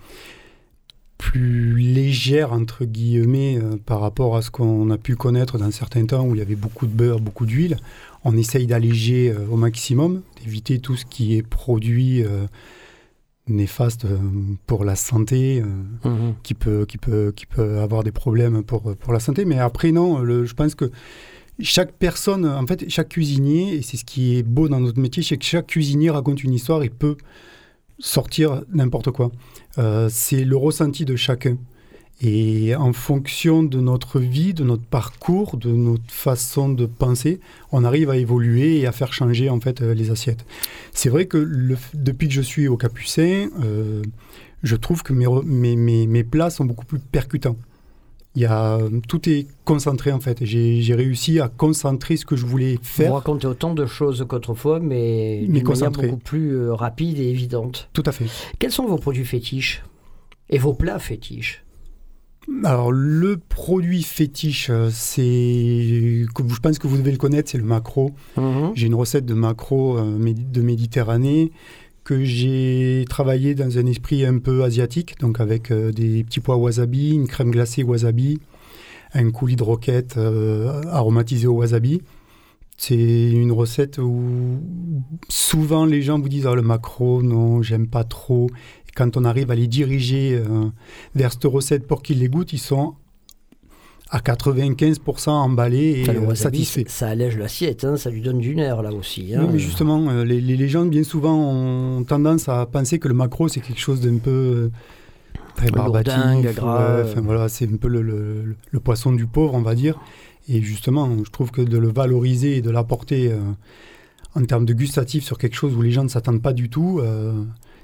plus 1.16 1.76
légère, 1.76 2.52
entre 2.52 2.84
guillemets, 2.84 3.58
euh, 3.58 3.76
par 3.84 4.00
rapport 4.00 4.36
à 4.36 4.42
ce 4.42 4.50
qu'on 4.50 4.90
a 4.90 4.98
pu 4.98 5.16
connaître 5.16 5.58
dans 5.58 5.70
certains 5.72 6.06
temps 6.06 6.24
où 6.24 6.34
il 6.34 6.38
y 6.38 6.42
avait 6.42 6.54
beaucoup 6.54 6.86
de 6.86 6.92
beurre, 6.92 7.20
beaucoup 7.20 7.44
d'huile. 7.44 7.76
On 8.24 8.36
essaye 8.36 8.66
d'alléger 8.66 9.32
au 9.50 9.56
maximum, 9.56 10.22
d'éviter 10.42 10.80
tout 10.80 10.96
ce 10.96 11.04
qui 11.04 11.36
est 11.36 11.42
produit 11.42 12.24
néfaste 13.48 14.04
euh, 14.04 14.16
pour 14.66 14.84
la 14.84 14.96
santé. 14.96 15.62
euh, 15.62 16.08
qui 16.42 16.54
peut, 16.54 16.84
qui 16.86 16.98
peut, 16.98 17.32
qui 17.34 17.46
peut 17.46 17.78
avoir 17.80 18.02
des 18.04 18.12
problèmes 18.12 18.62
pour, 18.62 18.94
pour 18.96 19.12
la 19.12 19.20
santé. 19.20 19.44
Mais 19.44 19.58
après, 19.58 19.92
non, 19.92 20.18
le- 20.20 20.44
je 20.44 20.54
pense 20.54 20.74
que 20.74 20.90
chaque 21.60 21.92
personne, 21.92 22.46
en 22.46 22.66
fait, 22.66 22.88
chaque 22.88 23.08
cuisinier, 23.08 23.74
et 23.74 23.82
c'est 23.82 23.96
ce 23.96 24.04
qui 24.04 24.36
est 24.38 24.42
beau 24.44 24.68
dans 24.68 24.80
notre 24.80 25.00
métier, 25.00 25.22
c'est 25.22 25.36
que 25.36 25.44
chaque 25.44 25.66
cuisinier 25.66 26.10
raconte 26.10 26.44
une 26.44 26.54
histoire 26.54 26.82
et 26.84 26.88
peut 26.88 27.16
sortir 27.98 28.62
n'importe 28.72 29.10
quoi. 29.10 29.30
Euh, 29.78 30.08
c'est 30.10 30.44
le 30.44 30.56
ressenti 30.56 31.04
de 31.04 31.16
chacun. 31.16 31.56
Et 32.20 32.74
en 32.74 32.92
fonction 32.92 33.62
de 33.62 33.80
notre 33.80 34.18
vie, 34.18 34.52
de 34.52 34.64
notre 34.64 34.82
parcours, 34.82 35.56
de 35.56 35.70
notre 35.70 36.10
façon 36.10 36.68
de 36.68 36.84
penser, 36.84 37.38
on 37.70 37.84
arrive 37.84 38.10
à 38.10 38.16
évoluer 38.16 38.80
et 38.80 38.86
à 38.86 38.92
faire 38.92 39.12
changer 39.12 39.48
en 39.50 39.60
fait 39.60 39.82
euh, 39.82 39.94
les 39.94 40.10
assiettes. 40.10 40.44
C'est 40.92 41.10
vrai 41.10 41.26
que 41.26 41.38
le 41.38 41.76
depuis 41.94 42.26
que 42.26 42.34
je 42.34 42.40
suis 42.42 42.66
au 42.66 42.76
Capucin, 42.76 43.48
euh, 43.62 44.02
je 44.64 44.74
trouve 44.74 45.04
que 45.04 45.12
mes, 45.12 45.26
mes, 45.44 45.76
mes, 45.76 46.06
mes 46.08 46.24
plats 46.24 46.50
sont 46.50 46.64
beaucoup 46.64 46.86
plus 46.86 46.98
percutants. 46.98 47.56
Il 48.34 48.42
y 48.42 48.46
a, 48.46 48.78
tout 49.08 49.28
est 49.28 49.46
concentré 49.64 50.10
en 50.12 50.20
fait. 50.20 50.44
J'ai 50.44 50.94
réussi 50.94 51.40
à 51.40 51.48
concentrer 51.48 52.16
ce 52.16 52.24
que 52.24 52.36
je 52.36 52.46
voulais 52.46 52.74
Vous 52.74 52.84
faire. 52.84 53.14
racontez 53.14 53.46
autant 53.46 53.74
de 53.74 53.86
choses 53.86 54.24
qu'autrefois, 54.28 54.80
mais 54.80 55.44
Mais 55.48 55.60
d'une 55.60 55.68
manière 55.68 55.90
beaucoup 55.92 56.16
plus 56.18 56.56
euh, 56.56 56.74
rapide 56.74 57.18
et 57.18 57.30
évidente. 57.30 57.88
Tout 57.92 58.02
à 58.06 58.12
fait. 58.12 58.26
Quels 58.58 58.72
sont 58.72 58.86
vos 58.86 58.98
produits 58.98 59.24
fétiches? 59.24 59.82
Et 60.50 60.58
vos 60.58 60.72
plats 60.72 60.98
fétiches? 60.98 61.64
Alors 62.64 62.90
le 62.92 63.36
produit 63.36 64.02
fétiche, 64.02 64.68
euh, 64.70 64.90
c'est, 64.92 66.24
je 66.26 66.60
pense 66.60 66.78
que 66.78 66.86
vous 66.86 66.96
devez 66.96 67.12
le 67.12 67.18
connaître, 67.18 67.50
c'est 67.50 67.58
le 67.58 67.64
macro. 67.64 68.12
Mhm. 68.36 68.72
J'ai 68.74 68.86
une 68.86 68.94
recette 68.94 69.26
de 69.26 69.34
macro 69.34 69.98
euh, 69.98 70.18
de 70.34 70.62
Méditerranée 70.62 71.52
que 72.08 72.24
j'ai 72.24 73.04
travaillé 73.10 73.54
dans 73.54 73.76
un 73.76 73.84
esprit 73.84 74.24
un 74.24 74.38
peu 74.38 74.64
asiatique, 74.64 75.20
donc 75.20 75.40
avec 75.40 75.70
euh, 75.70 75.92
des 75.92 76.24
petits 76.24 76.40
pois 76.40 76.56
wasabi, 76.56 77.10
une 77.10 77.28
crème 77.28 77.50
glacée 77.50 77.82
wasabi, 77.82 78.40
un 79.12 79.30
coulis 79.30 79.56
de 79.56 79.62
roquette 79.62 80.16
euh, 80.16 80.80
aromatisé 80.90 81.46
au 81.46 81.56
wasabi. 81.56 82.00
C'est 82.78 82.94
une 83.30 83.52
recette 83.52 83.98
où 83.98 84.58
souvent 85.28 85.84
les 85.84 86.00
gens 86.00 86.18
vous 86.18 86.30
disent 86.30 86.46
ah, 86.46 86.54
le 86.54 86.62
macro, 86.62 87.22
non, 87.22 87.60
j'aime 87.60 87.88
pas 87.88 88.04
trop. 88.04 88.48
Et 88.88 88.92
quand 88.94 89.16
on 89.16 89.24
arrive 89.24 89.50
à 89.50 89.54
les 89.54 89.66
diriger 89.66 90.34
euh, 90.34 90.66
vers 91.14 91.32
cette 91.32 91.44
recette 91.44 91.86
pour 91.86 92.02
qu'ils 92.02 92.18
les 92.20 92.28
goûtent, 92.28 92.52
ils 92.52 92.58
sont 92.58 92.94
à 94.10 94.20
95% 94.20 95.28
emballés 95.30 95.98
et 95.98 96.02
Enfin, 96.02 96.14
euh, 96.14 96.20
wasabi, 96.20 96.64
satisfaits. 96.64 96.88
ça 96.90 97.08
allège 97.08 97.36
l'assiette, 97.36 97.84
hein, 97.84 97.96
ça 97.98 98.08
lui 98.10 98.22
donne 98.22 98.38
du 98.38 98.54
nerf 98.56 98.80
là 98.82 98.90
aussi. 98.92 99.34
hein. 99.34 99.42
Oui, 99.44 99.50
mais 99.52 99.58
justement, 99.58 100.08
euh, 100.08 100.24
les, 100.24 100.68
gens, 100.68 100.86
bien 100.86 101.04
souvent, 101.04 101.36
ont 101.38 102.04
tendance 102.04 102.48
à 102.48 102.64
penser 102.64 102.98
que 102.98 103.08
le 103.08 103.12
macro, 103.14 103.48
c'est 103.48 103.60
quelque 103.60 103.80
chose 103.80 104.00
d'un 104.00 104.16
peu 104.16 104.30
euh, 104.30 104.70
très 105.56 105.70
barbatif. 105.70 106.14
Ouais, 107.02 107.02
enfin, 107.04 107.20
voilà, 107.20 107.50
c'est 107.50 107.70
un 107.70 107.76
peu 107.76 107.88
le, 107.88 108.00
le- 108.00 108.56
le 108.70 108.80
poisson 108.80 109.12
du 109.12 109.26
pauvre, 109.26 109.52
on 109.54 109.60
va 109.62 109.74
dire. 109.74 110.00
Et 110.48 110.62
justement, 110.62 111.10
je 111.22 111.30
trouve 111.30 111.50
que 111.50 111.60
de 111.60 111.76
le 111.76 111.88
valoriser 111.88 112.56
et 112.56 112.62
de 112.62 112.70
l'apporter 112.70 113.30
euh, 113.30 113.38
en 114.34 114.42
termes 114.46 114.64
de 114.64 114.72
gustatif 114.72 115.22
sur 115.22 115.36
quelque 115.36 115.56
chose 115.56 115.74
où 115.76 115.82
les 115.82 115.90
gens 115.90 116.04
ne 116.04 116.08
s'attendent 116.08 116.40
pas 116.40 116.54
du 116.54 116.70
tout, 116.70 117.02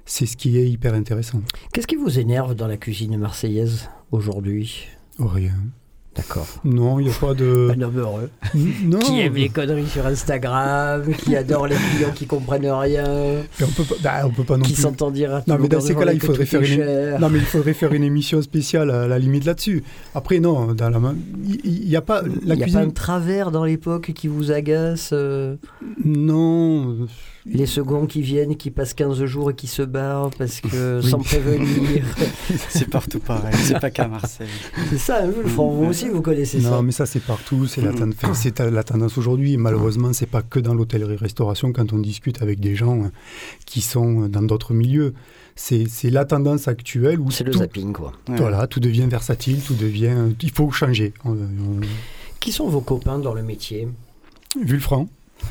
c'est 0.06 0.26
ce 0.26 0.36
qui 0.36 0.58
est 0.58 0.68
hyper 0.68 0.94
intéressant. 0.94 1.40
Qu'est-ce 1.72 1.86
qui 1.86 1.96
vous 1.96 2.18
énerve 2.18 2.54
dans 2.54 2.66
la 2.68 2.76
cuisine 2.76 3.16
marseillaise 3.18 3.88
aujourd'hui? 4.12 4.86
Oh, 5.18 5.26
rien. 5.26 5.52
D'accord. 6.16 6.46
Non, 6.64 7.00
il 7.00 7.06
n'y 7.06 7.10
a 7.10 7.14
pas 7.14 7.34
de. 7.34 7.72
Un 7.76 7.82
homme 7.82 7.98
heureux. 7.98 8.30
non. 8.84 9.00
Qui 9.00 9.18
aime 9.20 9.34
les 9.34 9.48
conneries 9.48 9.88
sur 9.88 10.06
Instagram, 10.06 11.02
qui 11.12 11.34
adore 11.34 11.66
les 11.66 11.74
clients 11.74 12.12
qui 12.14 12.24
comprennent 12.26 12.70
rien, 12.70 13.04
Et 13.04 13.64
on 13.64 13.66
peut 13.66 13.82
pas, 13.82 13.94
bah, 14.00 14.22
on 14.24 14.30
peut 14.30 14.44
pas 14.44 14.56
non 14.56 14.62
qui 14.62 14.74
plus. 14.74 14.82
s'entendent 14.82 15.14
dire 15.14 15.34
à 15.34 15.42
tout 15.42 15.50
Non, 15.50 15.58
mais 15.58 15.66
dans 15.66 15.80
ces 15.80 15.92
cas-là, 15.96 16.12
il 16.12 16.20
faudrait 16.20 16.46
faire 16.46 16.62
une-. 16.62 17.18
Non, 17.18 17.28
mais 17.30 17.40
il 17.40 17.44
faudrait 17.44 17.74
faire 17.74 17.92
une 17.92 18.04
émission 18.04 18.40
spéciale 18.42 18.92
à 18.92 19.08
la 19.08 19.18
limite 19.18 19.44
là-dessus. 19.44 19.82
Après, 20.14 20.38
non, 20.38 20.72
dans 20.74 20.88
la 20.90 21.00
main, 21.00 21.16
il 21.64 21.88
n'y 21.88 21.96
a 21.96 22.00
pas 22.00 22.22
Il 22.24 22.46
la 22.48 22.54
n'y 22.54 22.62
a 22.62 22.64
cuisine. 22.66 22.80
pas 22.82 22.86
un 22.86 22.90
travers 22.90 23.50
dans 23.50 23.64
l'époque 23.64 24.12
qui 24.14 24.28
vous 24.28 24.52
agace 24.52 25.10
euh, 25.12 25.56
Non, 26.04 27.08
Les 27.46 27.66
seconds 27.66 28.06
qui 28.06 28.22
viennent, 28.22 28.56
qui 28.56 28.70
passent 28.70 28.94
15 28.94 29.22
jours 29.26 29.50
et 29.50 29.54
qui 29.54 29.66
se 29.66 29.82
barrent 29.82 30.30
parce 30.38 30.62
que 30.62 31.00
Oui. 31.02 31.10
sans 31.10 31.18
prévenir. 31.18 32.02
C'est 32.70 32.88
partout 32.88 33.18
pareil, 33.20 33.54
c'est 33.62 33.78
pas 33.78 33.90
qu'à 33.90 34.08
Marseille. 34.08 34.48
c'est 34.90 34.96
ça, 34.98 35.22
hein, 35.24 35.26
le 35.42 35.48
front. 35.48 35.70
Vous 35.70 35.84
aussi, 35.84 36.08
vous 36.08 36.22
connaissez 36.22 36.60
ça. 36.60 36.70
non, 36.70 36.82
mais 36.82 36.92
ça 36.92 37.04
c'est 37.06 37.20
partout. 37.20 37.66
C'est 37.66 37.82
la, 37.82 38.70
la 38.70 38.82
tendance 38.82 39.18
aujourd'hui. 39.18 39.56
Malheureusement, 39.58 40.12
c'est 40.14 40.26
pas 40.26 40.40
que 40.42 40.58
dans 40.58 40.74
l'hôtellerie-restauration 40.74 41.72
quand 41.72 41.92
on 41.92 41.98
discute 41.98 42.40
avec 42.40 42.60
des 42.60 42.74
gens 42.76 43.02
euh, 43.04 43.08
qui 43.66 43.82
sont 43.82 44.26
dans 44.28 44.42
d'autres 44.42 44.72
milieux. 44.72 45.12
C'est 45.56 45.84
c'est 45.88 46.10
la 46.10 46.24
tendance 46.24 46.66
actuelle 46.66 47.20
où 47.20 47.30
C'est 47.30 47.44
le 47.44 47.52
zapping, 47.52 47.92
quoi. 47.92 48.12
Voilà, 48.26 48.66
tout 48.66 48.80
devient 48.80 49.06
versatile, 49.08 49.60
tout 49.60 49.74
devient. 49.74 50.16
Il 50.40 50.50
faut 50.50 50.70
changer. 50.70 51.12
Qui 52.40 52.52
sont 52.52 52.68
vos 52.68 52.80
copains 52.80 53.18
dans 53.18 53.34
le 53.34 53.42
métier? 53.42 53.88
Vu 54.60 54.74
le 54.74 54.80
franc. 54.80 55.08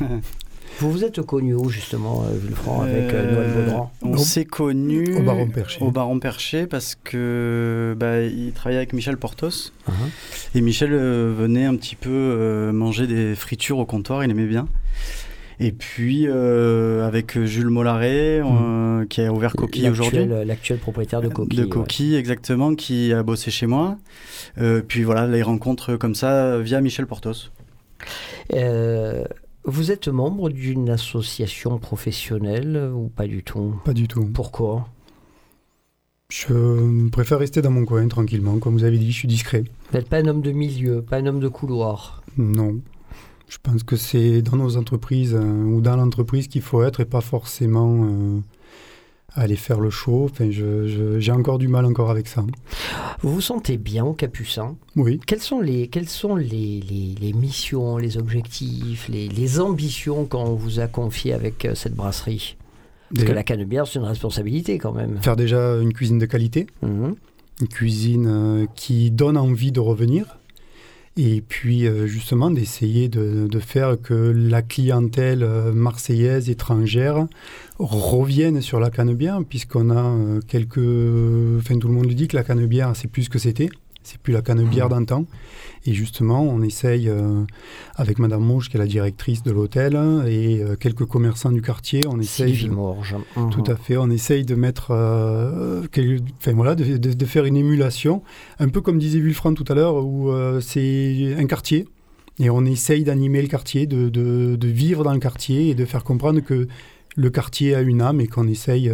Vous 0.80 0.90
vous 0.90 1.04
êtes 1.04 1.20
connu 1.22 1.54
où, 1.54 1.70
justement, 1.70 2.24
euh, 2.24 2.36
Villefranc, 2.36 2.82
avec 2.82 3.12
euh, 3.12 3.32
Noël 3.32 3.50
Euh, 3.50 3.64
Baudran 3.64 3.92
On 4.02 4.12
Au- 4.14 4.18
s'est 4.18 4.44
connus 4.44 5.16
au 5.16 5.22
Baron 5.22 5.46
Perché. 5.46 5.80
Au 5.82 5.90
Baron 5.90 6.18
Perché 6.18 6.66
parce 6.66 6.96
que 7.02 7.94
bah, 7.98 8.20
il 8.22 8.52
travaillait 8.52 8.78
avec 8.78 8.92
Michel 8.92 9.16
Portos 9.16 9.70
Hein 9.88 9.92
et 10.54 10.60
Michel 10.60 10.90
euh, 10.92 11.32
venait 11.36 11.64
un 11.64 11.76
petit 11.76 11.96
peu 11.96 12.10
euh, 12.10 12.72
manger 12.72 13.06
des 13.06 13.34
fritures 13.34 13.78
au 13.78 13.86
comptoir, 13.86 14.24
il 14.24 14.30
aimait 14.30 14.46
bien. 14.46 14.66
Et 15.60 15.70
puis 15.70 16.26
euh, 16.26 17.06
avec 17.06 17.38
Jules 17.44 17.68
Mollaret 17.70 18.42
euh, 18.42 19.04
qui 19.06 19.20
a 19.20 19.32
ouvert 19.32 19.52
Coquille 19.52 19.88
aujourd'hui. 19.88 20.26
L'actuel- 20.44 20.78
propriétaire 20.78 21.20
de 21.22 21.28
Coquille. 21.28 21.58
De 21.60 21.64
ouais. 21.64 21.68
Coquille, 21.70 22.16
exactement, 22.16 22.74
qui 22.74 23.12
a 23.12 23.22
bossé 23.22 23.52
chez 23.52 23.66
moi. 23.68 23.96
Euh, 24.58 24.82
puis 24.86 25.04
voilà, 25.04 25.28
les 25.28 25.42
rencontres 25.42 25.94
comme 25.96 26.16
ça 26.16 26.58
via 26.58 26.80
Michel 26.80 27.06
Portos. 27.06 27.50
Vous 29.66 29.90
êtes 29.90 30.08
membre 30.08 30.50
d'une 30.50 30.90
association 30.90 31.78
professionnelle 31.78 32.90
ou 32.94 33.08
pas 33.08 33.26
du 33.26 33.42
tout? 33.42 33.74
Pas 33.84 33.94
du 33.94 34.06
tout. 34.08 34.26
Pourquoi? 34.26 34.88
Je 36.28 37.08
préfère 37.08 37.38
rester 37.38 37.62
dans 37.62 37.70
mon 37.70 37.86
coin 37.86 38.06
tranquillement. 38.08 38.58
Comme 38.58 38.74
vous 38.74 38.84
avez 38.84 38.98
dit, 38.98 39.10
je 39.10 39.18
suis 39.18 39.28
discret. 39.28 39.64
Vous 39.90 39.96
n'êtes 39.96 40.08
pas 40.08 40.18
un 40.18 40.26
homme 40.26 40.42
de 40.42 40.52
milieu, 40.52 41.00
pas 41.00 41.16
un 41.16 41.26
homme 41.26 41.40
de 41.40 41.48
couloir? 41.48 42.22
Non. 42.36 42.80
Je 43.48 43.56
pense 43.62 43.82
que 43.84 43.96
c'est 43.96 44.42
dans 44.42 44.56
nos 44.56 44.76
entreprises 44.76 45.34
euh, 45.34 45.64
ou 45.64 45.80
dans 45.80 45.96
l'entreprise 45.96 46.48
qu'il 46.48 46.62
faut 46.62 46.82
être 46.82 47.00
et 47.00 47.04
pas 47.06 47.20
forcément 47.22 48.04
euh, 48.04 48.40
aller 49.34 49.56
faire 49.56 49.80
le 49.80 49.90
show. 49.90 50.28
Enfin, 50.30 50.50
j'ai 50.50 51.32
encore 51.32 51.58
du 51.58 51.68
mal 51.68 51.84
encore 51.84 52.10
avec 52.10 52.28
ça. 52.28 52.44
Vous 53.20 53.34
vous 53.34 53.40
sentez 53.40 53.76
bien 53.76 54.04
au 54.04 54.12
Capucin? 54.12 54.76
Oui. 54.96 55.20
Quelles 55.26 55.40
sont 55.40 55.60
les, 55.60 55.88
quelles 55.88 56.08
sont 56.08 56.36
les, 56.36 56.80
les- 56.80 57.14
les 57.20 57.32
missions, 57.32 57.96
les 57.96 58.16
objectifs, 58.16 59.08
les, 59.08 59.28
les 59.28 59.60
ambitions 59.60 60.24
qu'on 60.24 60.54
vous 60.54 60.80
a 60.80 60.86
confiées 60.86 61.32
avec 61.32 61.64
euh, 61.64 61.74
cette 61.74 61.94
brasserie? 61.94 62.56
Parce 63.14 63.26
que 63.28 63.32
la 63.32 63.42
canne-bière, 63.44 63.86
c'est 63.86 63.98
une 63.98 64.04
responsabilité 64.06 64.78
quand 64.78 64.92
même. 64.92 65.18
Faire 65.22 65.36
déjà 65.36 65.76
une 65.76 65.92
cuisine 65.92 66.18
de 66.18 66.26
qualité, 66.26 66.66
Mhm. 66.82 67.14
une 67.60 67.68
cuisine 67.68 68.26
euh, 68.26 68.66
qui 68.74 69.10
donne 69.10 69.36
envie 69.36 69.70
de 69.72 69.80
revenir. 69.80 70.38
Et 71.16 71.42
puis 71.42 71.86
euh, 71.86 72.06
justement 72.06 72.50
d'essayer 72.50 73.08
de, 73.08 73.48
faire 73.60 74.00
que 74.00 74.14
la 74.14 74.62
clientèle 74.62 75.44
euh, 75.44 75.72
marseillaise, 75.72 76.50
étrangère, 76.50 77.26
revienne 77.78 78.60
sur 78.60 78.80
la 78.80 78.90
canne-bière, 78.90 79.40
puisqu'on 79.48 79.90
a 79.90 80.02
euh, 80.02 80.40
quelques... 80.46 80.78
Enfin 81.58 81.78
tout 81.78 81.88
le 81.88 81.94
monde 81.94 82.08
dit 82.08 82.26
que 82.26 82.36
la 82.36 82.42
canne-bière, 82.42 82.92
c'est 82.96 83.08
plus 83.08 83.24
ce 83.24 83.30
que 83.30 83.38
c'était. 83.38 83.70
C'est 84.04 84.18
plus 84.18 84.32
la 84.34 84.42
canne-bière 84.42 84.88
d'antan. 84.88 85.24
Et 85.86 85.92
justement, 85.94 86.42
on 86.42 86.62
essaye, 86.62 87.08
euh, 87.08 87.42
avec 87.96 88.18
Madame 88.18 88.42
Mouche, 88.42 88.68
qui 88.70 88.76
est 88.76 88.78
la 88.78 88.86
directrice 88.86 89.42
de 89.42 89.50
l'hôtel, 89.50 89.94
et 90.26 90.62
euh, 90.62 90.76
quelques 90.76 91.04
commerçants 91.06 91.50
du 91.50 91.60
quartier, 91.62 92.02
on 92.06 92.20
essaye... 92.20 92.54
Sylvie 92.54 92.68
de-. 92.68 92.74
Mhm. 93.36 93.50
tout 93.50 93.64
à 93.66 93.76
fait. 93.76 93.96
On 93.96 94.10
essaye 94.10 94.44
de 94.44 94.54
mettre, 94.54 94.88
euh, 94.90 95.82
quel- 95.90 96.20
voilà, 96.54 96.74
de, 96.74 96.96
de- 96.98 97.12
de 97.14 97.24
faire 97.26 97.44
une 97.46 97.56
émulation, 97.56 98.22
un 98.58 98.68
peu 98.68 98.80
comme 98.82 98.98
disait 98.98 99.20
Villefranc 99.20 99.54
tout 99.54 99.64
à 99.68 99.74
l'heure, 99.74 100.04
où 100.04 100.30
euh, 100.30 100.60
c'est 100.60 101.34
un 101.38 101.46
quartier 101.46 101.86
et 102.38 102.50
on 102.50 102.64
essaye 102.64 103.04
d'animer 103.04 103.40
le 103.42 103.48
quartier, 103.48 103.86
de, 103.86 104.58
vivre 104.66 105.04
dans 105.04 105.12
le 105.12 105.20
quartier 105.20 105.70
et 105.70 105.74
de 105.74 105.84
faire 105.84 106.02
comprendre 106.04 106.40
que 106.40 106.66
le 107.16 107.30
quartier 107.30 107.74
a 107.74 107.80
une 107.80 108.02
âme 108.02 108.20
et 108.20 108.26
qu'on 108.26 108.48
essaye 108.48 108.90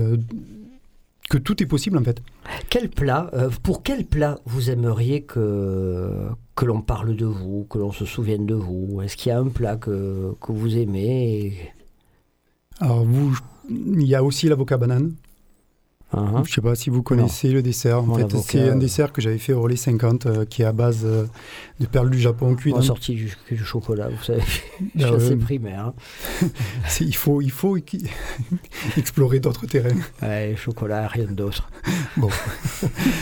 que 1.31 1.39
tout 1.39 1.63
est 1.63 1.67
possible 1.67 1.97
en 1.97 2.03
fait. 2.05 2.21
Quel 2.69 2.91
plat, 2.91 3.31
euh, 3.33 3.49
pour 3.63 3.83
quel 3.83 4.05
plat 4.05 4.39
vous 4.45 4.69
aimeriez 4.69 5.23
que, 5.23 6.27
que 6.57 6.65
l'on 6.67 6.83
parle 6.83 7.17
de 7.17 7.25
vous, 7.25 7.67
que 7.71 7.79
l'on 7.79 7.93
se 7.93 8.05
souvienne 8.05 8.45
de 8.47 8.55
vous? 8.55 9.01
Est-ce 9.01 9.17
qu'il 9.17 9.31
y 9.31 9.33
a 9.33 9.39
un 9.39 9.49
plat 9.49 9.77
que, 9.77 10.35
que 10.41 10.53
vous 10.53 10.77
aimez 10.77 11.47
et- 11.47 11.55
Alors 12.81 13.05
vous, 13.05 13.39
il 13.71 14.03
y 14.07 14.15
a 14.15 14.23
aussi 14.25 14.49
l'avocat 14.49 14.77
banane. 14.77 15.15
Hein 16.13 16.43
Je 16.45 16.53
sais 16.53 16.61
pas 16.61 16.75
si 16.75 16.91
vous 16.91 17.03
connaissez 17.05 17.51
le 17.53 17.63
dessert. 17.63 17.99
En 18.03 18.15
fait, 18.17 18.37
c'est 18.39 18.61
un 18.69 18.77
euh, 18.77 18.79
dessert 18.81 19.13
que 19.13 19.21
j'avais 19.23 19.39
fait 19.39 19.53
au 19.53 19.63
relais 19.63 19.77
50, 19.77 20.27
euh, 20.27 20.45
qui 20.45 20.63
est 20.63 20.65
à 20.65 20.73
base 20.73 21.03
euh, 21.05 21.27
de 21.79 21.87
perles 21.87 22.11
du 22.11 22.19
Japon 22.19 22.57
cuites 22.57 22.75
On 22.75 22.79
dans 22.79 22.83
a 22.83 22.87
sorti 22.87 23.15
du, 23.15 23.33
chocolat, 23.65 24.09
vous 24.09 24.23
savez. 24.25 24.43
Je 24.97 25.05
Ah 25.07 25.15
assez 25.15 25.37
primaire. 25.37 25.93
hein. 26.43 26.49
C'est- 26.89 27.05
Il 27.05 27.15
faut, 27.15 27.41
il 27.41 27.53
faut 27.53 27.77
explorer 28.97 29.39
d'autres 29.39 29.67
terrains. 29.67 29.97
Ouais, 30.23 30.55
chocolat, 30.57 31.07
rien 31.07 31.27
d'autre. 31.27 31.71
Bon. 32.17 32.29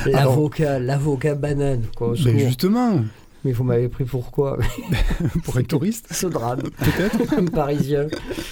L'avocat, 0.06 0.78
l'avocat 0.78 1.34
banane, 1.34 1.84
quoi. 1.94 2.14
Ben 2.24 2.38
justement, 2.38 3.00
Mais 3.44 3.52
vous 3.52 3.62
m'avez 3.64 3.88
pris 3.88 4.04
pourquoi 4.04 4.58
pour 5.44 5.56
un 5.58 5.62
touriste, 5.62 6.08
Ce 6.12 6.26
drame, 6.26 6.60
peut-être. 6.78 7.34
un 7.38 7.44
parisien. 7.46 8.06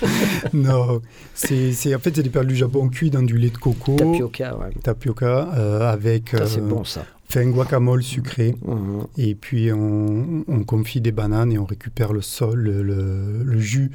non, 0.53 1.01
c'est, 1.35 1.73
en 1.95 1.99
fait 1.99 2.15
c'est 2.15 2.23
des 2.23 2.31
perles 2.31 2.47
du 2.47 2.57
Japon 2.57 2.89
cuites 2.89 3.13
dans 3.13 3.23
du 3.23 3.37
lait 3.37 3.51
de 3.51 3.59
coco, 3.59 3.97
Tapioca, 3.97 4.57
ouais. 4.57 4.71
tapioca, 4.83 5.53
euh, 5.57 5.91
avec 5.93 6.31
Ça, 6.31 6.47
c'est 6.47 6.61
euh, 6.61 6.69
bon, 6.69 6.85
ça. 6.85 7.05
fait 7.29 7.41
un 7.45 7.51
guacamole 7.51 8.03
sucré. 8.03 8.55
Mhm. 8.65 9.07
Et 9.19 9.35
puis 9.35 9.73
on, 9.73 10.45
on 10.47 10.63
confie 10.65 11.01
des 11.01 11.13
bananes 11.13 11.53
et 11.53 11.59
on 11.59 11.65
récupère 11.65 12.13
le 12.13 12.23
sol, 12.23 12.59
le, 12.61 12.83
le- 12.83 13.43
le 13.43 13.59
jus 13.59 13.91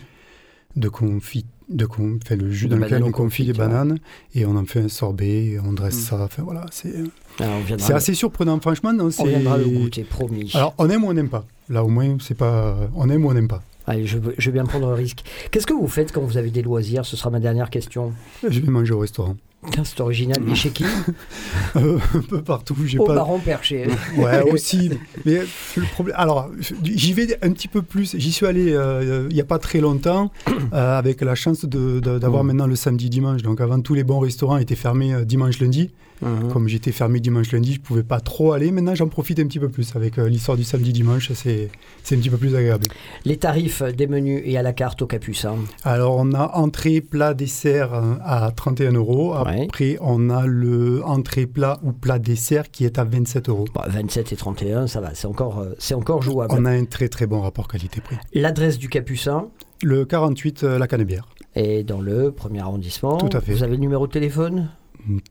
de 0.76 0.90
confit, 0.90 1.46
de 1.72 1.86
con- 1.86 2.20
enfin, 2.24 2.36
le 2.36 2.52
jus 2.52 2.68
De 2.68 2.76
dans 2.76 2.82
lequel 2.84 3.04
on 3.04 3.12
confie 3.12 3.44
les 3.44 3.54
bananes 3.54 3.98
et 4.36 4.46
on 4.46 4.56
en 4.56 4.66
fait 4.66 4.82
un 4.82 4.88
sorbet, 4.90 5.46
et 5.46 5.60
on 5.60 5.74
dresse 5.74 5.96
Mm. 5.98 6.00
ça. 6.10 6.20
Enfin 6.24 6.44
voilà, 6.44 6.66
c'est, 6.72 6.94
Ah, 7.40 7.46
on 7.60 7.62
viendra, 7.64 7.86
c'est 7.88 7.94
assez 7.94 8.14
surprenant, 8.14 8.60
franchement. 8.60 8.94
Non, 8.94 9.10
on 9.18 9.26
viendra 9.26 9.58
le 9.58 9.66
goûter, 9.66 10.04
promis. 10.04 10.52
Alors 10.54 10.74
on 10.78 10.90
aime 10.90 11.04
ou 11.04 11.08
on 11.08 11.14
n'aime 11.14 11.30
pas? 11.30 11.46
Là 11.70 11.84
au 11.84 11.88
moins 11.88 12.18
c'est 12.20 12.36
pas, 12.38 12.76
on 12.96 13.10
aime 13.10 13.26
ou 13.26 13.30
on 13.30 13.34
n'aime 13.34 13.48
pas? 13.48 13.64
Allez, 13.92 14.06
je, 14.08 14.18
je 14.38 14.50
vais 14.50 14.54
bien 14.54 14.64
prendre 14.66 14.88
un 14.88 14.96
risque. 14.96 15.20
Qu'est-ce 15.52 15.68
que 15.68 15.74
vous 15.74 15.88
faites 15.90 16.14
quand 16.14 16.22
vous 16.22 16.38
avez 16.38 16.50
des 16.50 16.62
loisirs? 16.62 17.06
Ce 17.06 17.18
sera 17.18 17.30
ma 17.30 17.42
dernière 17.42 17.70
question. 17.70 18.14
Je 18.42 18.62
vais 18.62 18.72
manger 18.72 18.94
au 18.94 19.00
restaurant. 19.00 19.36
C'est 19.84 20.00
original. 20.00 20.42
Et 20.50 20.56
chez 20.56 20.70
qui? 20.70 20.86
Euh, 21.76 21.98
un 22.16 22.20
peu 22.22 22.42
partout. 22.42 22.76
Au 23.00 23.06
pas... 23.06 23.16
Baron 23.16 23.40
Perché. 23.40 23.88
Ouais, 24.18 24.42
aussi. 24.52 24.92
Mais 25.26 25.40
le 25.78 25.84
problème. 25.94 26.16
Alors, 26.18 26.50
j'y 26.84 27.14
vais 27.14 27.38
un 27.42 27.52
petit 27.52 27.68
peu 27.70 27.82
plus. 27.82 28.16
J'y 28.18 28.32
suis 28.32 28.46
allé 28.46 28.74
euh, 28.74 29.28
il 29.30 29.34
n'y 29.36 29.42
a 29.42 29.46
pas 29.46 29.60
très 29.60 29.80
longtemps, 29.80 30.32
euh, 30.74 30.98
avec 30.98 31.22
la 31.22 31.36
chance 31.36 31.64
de- 31.66 32.00
de- 32.00 32.18
d'avoir 32.20 32.44
Mm. 32.44 32.48
maintenant 32.48 32.68
le 32.68 32.76
samedi-dimanche. 32.76 33.42
Donc, 33.42 33.60
avant, 33.62 33.80
tous 33.82 33.94
les 33.94 34.04
bons 34.04 34.20
restaurants 34.20 34.58
étaient 34.58 34.76
fermés 34.76 35.26
dimanche-lundi. 35.26 35.92
Mhm. 36.22 36.52
Comme 36.52 36.68
j'étais 36.68 36.92
fermé 36.92 37.20
dimanche-lundi, 37.20 37.74
je 37.74 37.80
pouvais 37.82 38.04
pas 38.04 38.20
trop 38.20 38.54
aller. 38.54 38.72
Maintenant, 38.72 38.96
j'en 38.96 39.08
profite 39.08 39.40
un 39.40 39.46
petit 39.46 39.60
peu 39.60 39.70
plus 39.70 39.96
avec 39.96 40.18
euh, 40.18 40.28
l'histoire 40.30 40.58
du 40.58 40.64
samedi-dimanche. 40.64 41.32
C'est 41.34 41.70
c'est 42.04 42.16
un 42.16 42.20
petit 42.20 42.30
peu 42.30 42.38
plus 42.38 42.56
agréable. 42.56 42.86
Les 43.26 43.38
tarifs 43.38 43.84
des 43.84 44.08
menus 44.08 44.42
et 44.46 44.58
à 44.58 44.62
la 44.62 44.74
carte 44.74 45.02
au 45.02 45.08
Capucin. 45.08 45.56
Alors, 45.84 46.16
on 46.18 46.34
a 46.34 46.56
entrée, 46.56 47.02
plat, 47.02 47.34
dessert 47.34 47.94
euh, 47.94 48.16
à 48.24 48.52
31 48.52 48.94
euros. 48.94 49.36
Ouais. 49.36 49.64
Après, 49.66 49.98
on 50.02 50.30
a 50.30 50.46
le 50.48 51.04
entrée, 51.06 51.46
plat 51.46 51.80
ou 51.84 51.92
plat, 51.92 52.20
dessert 52.20 52.70
qui 52.72 52.86
est 52.86 53.00
à 53.00 53.04
27 53.04 53.50
euros. 53.50 53.66
Bon, 53.74 53.82
27 53.88 54.32
et 54.34 54.36
31, 54.36 54.88
ça 54.88 55.02
va, 55.02 55.14
c'est 55.14 55.28
encore, 55.28 55.60
euh, 55.60 55.76
c'est 55.80 55.94
encore 55.94 56.22
jouable. 56.22 56.54
On 56.56 56.66
a 56.66 56.72
un 56.72 56.86
très 56.86 57.10
très 57.10 57.28
bon 57.28 57.42
rapport 57.42 57.68
qualité-prix. 57.68 58.18
L'adresse 58.34 58.78
du 58.78 58.90
Capucin 58.90 59.48
Le 59.84 60.06
48, 60.06 60.64
euh, 60.64 60.78
la 60.80 60.88
Canebière. 60.88 61.28
est 61.56 61.84
dans 61.84 62.02
le 62.02 62.32
premier 62.32 62.60
arrondissement. 62.60 63.18
Tout 63.18 63.36
à 63.36 63.42
fait. 63.42 63.54
Vous 63.54 63.64
avez 63.64 63.74
le 63.74 63.82
numéro 63.82 64.08
de 64.08 64.12
téléphone? 64.12 64.70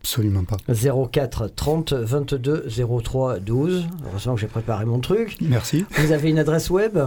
Absolument 0.00 0.44
pas. 0.44 0.56
04 0.68 1.48
30 1.54 1.92
22 1.92 2.66
03 3.02 3.38
12. 3.38 3.86
Heureusement 4.06 4.34
que 4.34 4.40
j'ai 4.40 4.46
préparé 4.46 4.84
mon 4.84 4.98
truc. 4.98 5.36
Merci. 5.40 5.84
Vous 5.98 6.12
avez 6.12 6.30
une 6.30 6.38
adresse 6.38 6.70
web? 6.70 6.98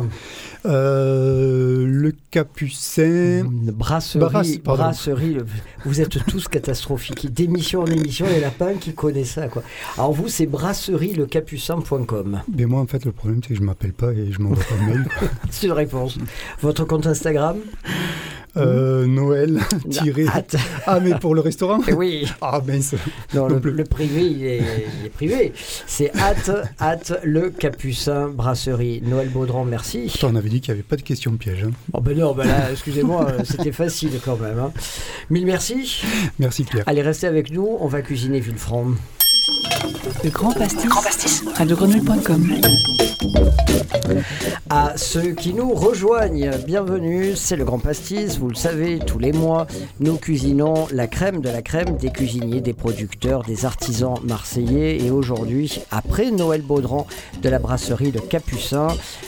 Euh, 0.65 1.86
le 1.86 2.13
Capucin. 2.32 3.46
Brasserie. 3.46 4.60
Brasserie. 4.63 5.38
Vous 5.86 6.01
êtes 6.01 6.25
tous 6.25 6.48
catastrophiques. 6.48 7.32
D'émission 7.34 7.82
en 7.82 7.88
émission, 7.88 8.25
il 8.36 8.43
en 8.43 8.48
a 8.48 8.70
un 8.70 8.75
qui 8.75 8.93
connaît 8.93 9.24
ça. 9.25 9.48
Quoi. 9.48 9.63
Alors 9.98 10.13
vous, 10.13 10.27
c'est 10.27 10.46
brasserie-lecapucin.com. 10.46 12.41
Mais 12.55 12.65
moi, 12.65 12.82
en 12.82 12.88
fait, 12.88 13.05
le 13.05 13.12
problème, 13.12 13.41
c'est 13.43 13.50
que 13.50 13.55
je 13.55 13.63
m'appelle 13.63 13.93
pas 13.93 14.12
et 14.12 14.32
je 14.32 14.39
m'envoie 14.39 14.63
pas 14.63 14.75
de 14.75 14.89
mail. 14.89 15.05
C'est 15.50 15.67
une 15.67 15.74
réponse. 15.74 16.17
Votre 16.62 16.86
compte 16.86 17.08
Instagram? 17.08 17.58
Euh, 18.58 19.08
Noël. 19.08 19.60
tiré. 19.90 20.26
Ah, 20.86 21.00
mais 21.00 21.16
pour 21.16 21.34
le 21.34 21.42
restaurant 21.42 21.80
oui. 21.98 22.26
Ah, 22.42 22.62
mince. 22.66 22.94
Non, 23.34 23.48
Non 23.48 23.60
le, 23.64 23.84
privé, 23.84 24.22
il 24.22 24.46
est, 24.46 24.58
il 25.00 25.06
est 25.06 25.10
privé. 25.10 25.54
C'est 25.88 26.16
hâte, 26.18 26.52
hâte, 26.80 27.14
le 27.24 27.50
Capucin 27.50 28.28
Brasserie. 28.28 29.02
Noël 29.06 29.30
Baudran, 29.30 29.64
merci. 29.66 30.08
Pourtant, 30.12 30.30
on 30.32 30.36
avait 30.36 30.50
dit 30.50 30.62
qu'il 30.62 30.74
n'y 30.74 30.80
avait 30.80 30.88
pas 30.88 30.98
de 30.98 31.02
question 31.02 31.32
piège. 31.38 31.64
hein. 31.64 31.72
Oh 31.94 32.02
ben 32.02 32.18
non, 32.18 32.34
ben 32.34 32.46
là, 32.46 32.72
excusez-moi, 32.72 33.28
euh, 33.30 33.40
c'était 33.44 33.72
facile 33.72 34.12
quand 34.24 34.38
même. 34.40 34.60
hein. 34.60 34.72
Mille 35.30 35.46
merci. 35.46 36.02
Merci, 36.40 36.64
Pierre. 36.64 36.84
Allez, 36.88 37.02
restez 37.02 37.28
avec 37.28 37.52
nous, 37.52 37.78
on 37.80 37.88
va 37.88 38.02
cuisiner 38.02 38.40
Villefranc. 38.40 38.88
Le 40.24 40.30
grand 40.30 40.52
pastis. 40.52 41.44
radiogrenouille.com. 41.56 42.54
À 44.70 44.94
ceux 44.98 45.32
qui 45.32 45.53
nous 45.53 45.74
rejoignent, 45.74 46.51
bienvenue, 46.65 47.36
c'est 47.36 47.56
le 47.56 47.63
Grand 47.63 47.80
Pastis, 47.80 48.38
vous 48.39 48.50
le 48.50 48.56
savez, 48.56 49.00
tous 49.00 49.20
les 49.20 49.32
mois, 49.32 49.68
nous 50.00 50.18
cuisinons 50.18 50.88
la 50.92 51.08
crème 51.08 51.42
de 51.42 51.50
la 51.50 51.62
crème 51.62 51.98
des 51.98 52.10
cuisiniers, 52.10 52.62
des 52.62 52.74
producteurs, 52.74 53.44
des 53.44 53.65
artisans 53.65 54.15
marseillais. 54.24 55.01
Et 55.03 55.12
aujourd'hui, 55.12 55.82
après 55.92 56.32
Noël 56.32 56.62
Baudran 56.62 57.08
de 57.42 57.50
la 57.50 57.60
brasserie 57.60 58.12
Le 58.12 58.20
Capucin, 58.20 58.88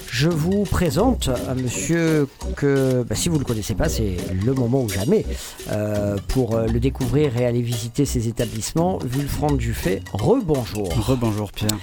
je 0.10 0.30
vous 0.30 0.64
présente 0.64 1.30
un 1.50 1.56
monsieur 1.56 2.28
que, 2.56 3.04
bah, 3.04 3.16
si 3.16 3.30
vous 3.30 3.36
ne 3.36 3.42
le 3.42 3.46
connaissez 3.46 3.76
pas, 3.76 3.90
c'est 3.90 4.16
le 4.46 4.54
moment 4.54 4.82
ou 4.82 4.90
jamais 4.90 5.26
euh, 5.72 6.16
pour 6.30 6.56
euh, 6.56 6.68
le 6.68 6.80
découvrir 6.80 7.38
et 7.38 7.46
aller 7.46 7.62
visiter 7.62 8.06
ses 8.06 8.28
établissements. 8.28 8.98
Vulfranc 9.04 9.52
Dufay, 9.52 10.02
rebonjour. 10.14 10.90
Rebonjour 11.06 11.52
Pierre. 11.52 11.78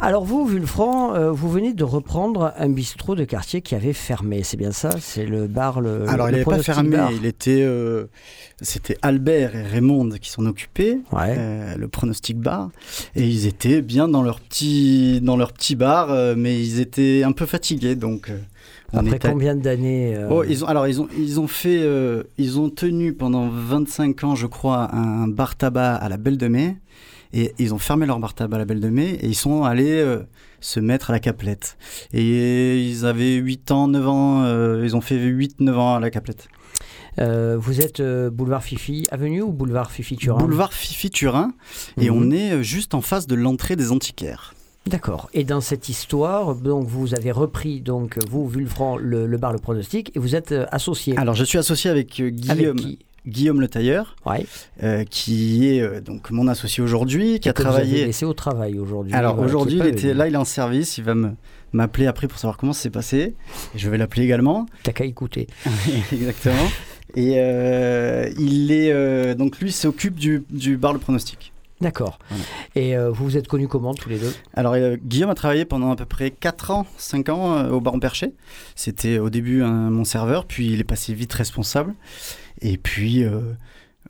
Alors 0.00 0.24
vous, 0.24 0.44
Vulfranc, 0.44 1.14
euh, 1.14 1.30
vous 1.30 1.47
venez 1.48 1.72
de 1.74 1.84
reprendre 1.84 2.52
un 2.56 2.68
bistrot 2.68 3.14
de 3.14 3.24
quartier 3.24 3.60
qui 3.62 3.74
avait 3.74 3.92
fermé, 3.92 4.42
c'est 4.42 4.56
bien 4.56 4.72
ça? 4.72 4.90
C'est 5.00 5.26
le 5.26 5.46
bar, 5.46 5.80
le 5.80 6.08
Alors 6.08 6.26
le 6.26 6.32
il 6.32 6.38
n'avait 6.38 6.44
pas 6.44 6.62
fermé, 6.62 6.96
Bar. 6.96 7.10
il 7.12 7.26
était, 7.26 7.62
euh, 7.62 8.06
c'était 8.62 8.96
Albert 9.02 9.54
et 9.56 9.62
Raymond 9.62 10.10
qui 10.20 10.30
s'en 10.30 10.46
occupaient, 10.46 10.98
Ouais. 11.12 11.34
euh, 11.36 11.74
le 11.76 11.88
pronostic 11.88 12.38
bar, 12.38 12.70
et 13.16 13.26
ils 13.26 13.46
étaient 13.46 13.82
bien 13.82 14.08
dans 14.08 14.22
leur 14.22 14.40
petit, 14.40 15.20
dans 15.22 15.36
leur 15.36 15.52
petit 15.52 15.76
bar, 15.76 16.10
euh, 16.10 16.34
mais 16.36 16.60
ils 16.60 16.80
étaient 16.80 17.22
un 17.24 17.32
peu 17.32 17.46
fatigués, 17.46 17.94
donc 17.96 18.30
on 18.92 18.98
Après 18.98 19.16
était- 19.16 19.28
combien 19.30 19.54
d'années 19.54 20.16
euh, 20.16 20.28
Oh, 20.30 20.44
ils 20.48 20.64
ont, 20.64 20.66
alors 20.66 20.88
ils 20.88 21.00
ont, 21.00 21.08
ils 21.18 21.38
ont 21.40 21.46
fait, 21.46 21.80
euh, 21.82 22.22
ils 22.38 22.58
ont 22.58 22.70
tenu 22.70 23.12
pendant 23.12 23.48
25 23.48 24.24
ans, 24.24 24.34
je 24.34 24.46
crois, 24.46 24.94
un 24.94 25.28
bar 25.28 25.56
tabac 25.56 25.94
à 25.96 26.08
la 26.08 26.16
Belle 26.16 26.38
de 26.38 26.48
Mai, 26.48 26.76
et 27.34 27.52
ils 27.58 27.74
ont 27.74 27.78
fermé 27.78 28.06
leur 28.06 28.18
bar 28.18 28.32
tabac 28.34 28.56
à 28.56 28.58
la 28.60 28.64
Belle 28.64 28.80
de 28.80 28.88
Mai, 28.88 29.18
et 29.20 29.26
ils 29.26 29.34
sont 29.34 29.62
allés 29.64 30.00
euh, 30.00 30.20
se 30.60 30.80
mettre 30.80 31.10
à 31.10 31.12
la 31.12 31.20
Caplette. 31.20 31.76
Et 32.12 32.82
ils 32.82 33.06
avaient 33.06 33.34
8 33.34 33.70
ans, 33.70 33.88
9 33.88 34.08
ans, 34.08 34.42
euh, 34.44 34.82
ils 34.84 34.96
ont 34.96 35.00
fait 35.00 35.16
8-9 35.18 35.74
ans 35.74 35.94
à 35.96 36.00
la 36.00 36.10
Caplette. 36.10 36.48
euh, 37.20 37.56
Vous 37.58 37.80
êtes 37.80 38.00
euh, 38.00 38.30
boulevard 38.30 38.62
Fifi 38.62 39.06
Avenue 39.10 39.42
ou 39.42 39.52
boulevard 39.52 39.90
Fifi 39.90 40.16
Turin? 40.16 40.38
Boulevard 40.38 40.72
Fifi 40.72 41.10
Turin, 41.10 41.52
et 42.00 42.10
Mhm. 42.10 42.16
on 42.16 42.30
est 42.30 42.62
juste 42.62 42.94
en 42.94 43.00
face 43.00 43.26
de 43.26 43.34
l'entrée 43.34 43.76
des 43.76 43.90
antiquaires. 43.92 44.54
D'accord. 44.86 45.28
Et 45.34 45.44
dans 45.44 45.60
cette 45.60 45.88
histoire, 45.90 46.54
donc 46.54 46.86
vous 46.86 47.14
avez 47.14 47.30
repris 47.30 47.80
donc 47.82 48.16
vous 48.30 48.48
Vulfranc 48.48 48.96
le, 48.96 49.26
le 49.26 49.36
bar 49.36 49.52
le 49.52 49.58
pronostic 49.58 50.12
et 50.16 50.18
vous 50.18 50.34
êtes 50.34 50.54
associé 50.72 51.14
Alors 51.18 51.34
je 51.34 51.44
suis 51.44 51.58
associé 51.58 51.90
avec 51.90 52.18
euh, 52.20 52.28
avec 52.28 52.34
Guillaume, 52.36 52.76
qui? 52.76 52.98
Guillaume 53.28 53.60
Le 53.60 53.68
Tailleur, 53.68 54.16
Ouais. 54.26 54.44
euh, 54.82 55.04
qui 55.04 55.68
est 55.68 55.80
euh, 55.80 56.00
donc 56.00 56.30
mon 56.30 56.48
associé 56.48 56.82
aujourd'hui, 56.82 57.38
qui 57.40 57.48
a 57.48 57.52
travaillé 57.52 58.06
laissé 58.06 58.24
au 58.24 58.34
travail 58.34 58.78
aujourd'hui. 58.78 59.14
Alors 59.14 59.34
voilà, 59.36 59.48
aujourd'hui, 59.50 59.78
il 59.78 59.86
était 59.86 60.14
là, 60.14 60.26
il 60.28 60.34
est 60.34 60.38
en 60.38 60.44
service, 60.44 60.98
il 60.98 61.04
va 61.04 61.14
me 61.14 61.30
m'appeler 61.74 62.06
après 62.06 62.28
pour 62.28 62.38
savoir 62.38 62.56
comment 62.56 62.72
ça 62.72 62.80
s'est 62.84 62.90
passé. 62.90 63.34
Et 63.74 63.78
je 63.78 63.90
vais 63.90 63.98
l'appeler 63.98 64.22
également. 64.24 64.64
T'as 64.84 64.92
qu'à 64.92 65.04
écouter. 65.04 65.46
Exactement. 66.12 66.54
Et 67.14 67.34
euh, 67.36 68.28
il 68.38 68.72
est 68.72 68.90
euh, 68.92 69.34
donc 69.34 69.58
lui 69.60 69.70
s'occupe 69.72 70.14
du, 70.14 70.44
du 70.50 70.76
bar 70.76 70.92
le 70.94 70.98
pronostic. 70.98 71.52
D'accord. 71.80 72.18
Voilà. 72.28 72.44
Et 72.74 72.96
euh, 72.96 73.10
vous 73.10 73.24
vous 73.24 73.36
êtes 73.36 73.46
connus 73.48 73.68
comment 73.68 73.94
tous 73.94 74.08
les 74.08 74.18
deux? 74.18 74.32
Alors 74.54 74.72
euh, 74.74 74.96
Guillaume 75.00 75.30
a 75.30 75.34
travaillé 75.34 75.64
pendant 75.64 75.92
à 75.92 75.96
peu 75.96 76.06
près 76.06 76.30
4 76.32 76.70
ans, 76.72 76.86
5 76.96 77.28
ans 77.28 77.56
euh, 77.56 77.70
au 77.70 77.80
Baron 77.80 78.00
Perché. 78.00 78.32
C'était 78.74 79.18
au 79.18 79.30
début 79.30 79.62
un- 79.62 79.90
mon 79.90 80.04
serveur, 80.04 80.44
puis 80.44 80.72
il 80.72 80.80
est 80.80 80.84
passé 80.84 81.14
vite 81.14 81.32
responsable. 81.34 81.94
Et 82.60 82.76
puis 82.76 83.24
euh, 83.24 83.40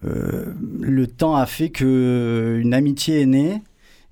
euh, 0.04 0.46
le 0.80 1.06
temps 1.06 1.36
a 1.36 1.46
fait 1.46 1.70
que 1.70 1.84
euh, 1.84 2.60
une 2.60 2.74
amitié 2.74 3.20
est 3.20 3.26
née 3.26 3.62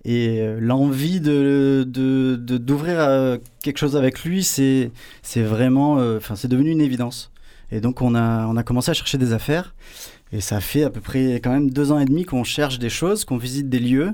et 0.04 0.40
l'envie 0.60 1.20
de 1.20 1.84
d'ouvrir 1.86 3.38
quelque 3.62 3.78
chose 3.78 3.96
avec 3.96 4.22
lui, 4.24 4.44
c'est 4.44 4.92
c'est 5.22 5.42
vraiment, 5.42 5.98
euh, 5.98 6.18
enfin 6.18 6.36
c'est 6.36 6.46
devenu 6.48 6.70
une 6.70 6.80
évidence. 6.80 7.32
Et 7.72 7.80
donc 7.80 8.02
on 8.02 8.14
a 8.14 8.46
on 8.46 8.56
a 8.56 8.62
commencé 8.62 8.92
à 8.92 8.94
chercher 8.94 9.18
des 9.18 9.32
affaires. 9.32 9.74
Et 10.32 10.40
ça 10.40 10.60
fait 10.60 10.84
à 10.84 10.90
peu 10.90 11.00
près 11.00 11.34
quand 11.36 11.50
même 11.50 11.70
deux 11.70 11.90
ans 11.92 11.98
et 11.98 12.04
demi 12.04 12.24
qu'on 12.24 12.44
cherche 12.44 12.78
des 12.78 12.88
choses, 12.88 13.24
qu'on 13.24 13.36
visite 13.36 13.68
des 13.68 13.80
lieux. 13.80 14.12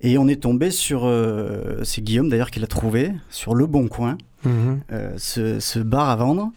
Et 0.00 0.16
on 0.16 0.28
est 0.28 0.42
tombé 0.42 0.70
sur, 0.70 1.02
euh, 1.04 1.80
c'est 1.84 2.02
Guillaume 2.02 2.28
d'ailleurs 2.28 2.50
qui 2.50 2.58
l'a 2.58 2.66
trouvé, 2.66 3.12
sur 3.28 3.54
Le 3.54 3.66
Bon 3.66 3.86
Coin, 3.86 4.16
euh, 4.46 5.12
ce, 5.18 5.60
ce 5.60 5.78
bar 5.78 6.08
à 6.08 6.16
vendre. 6.16 6.52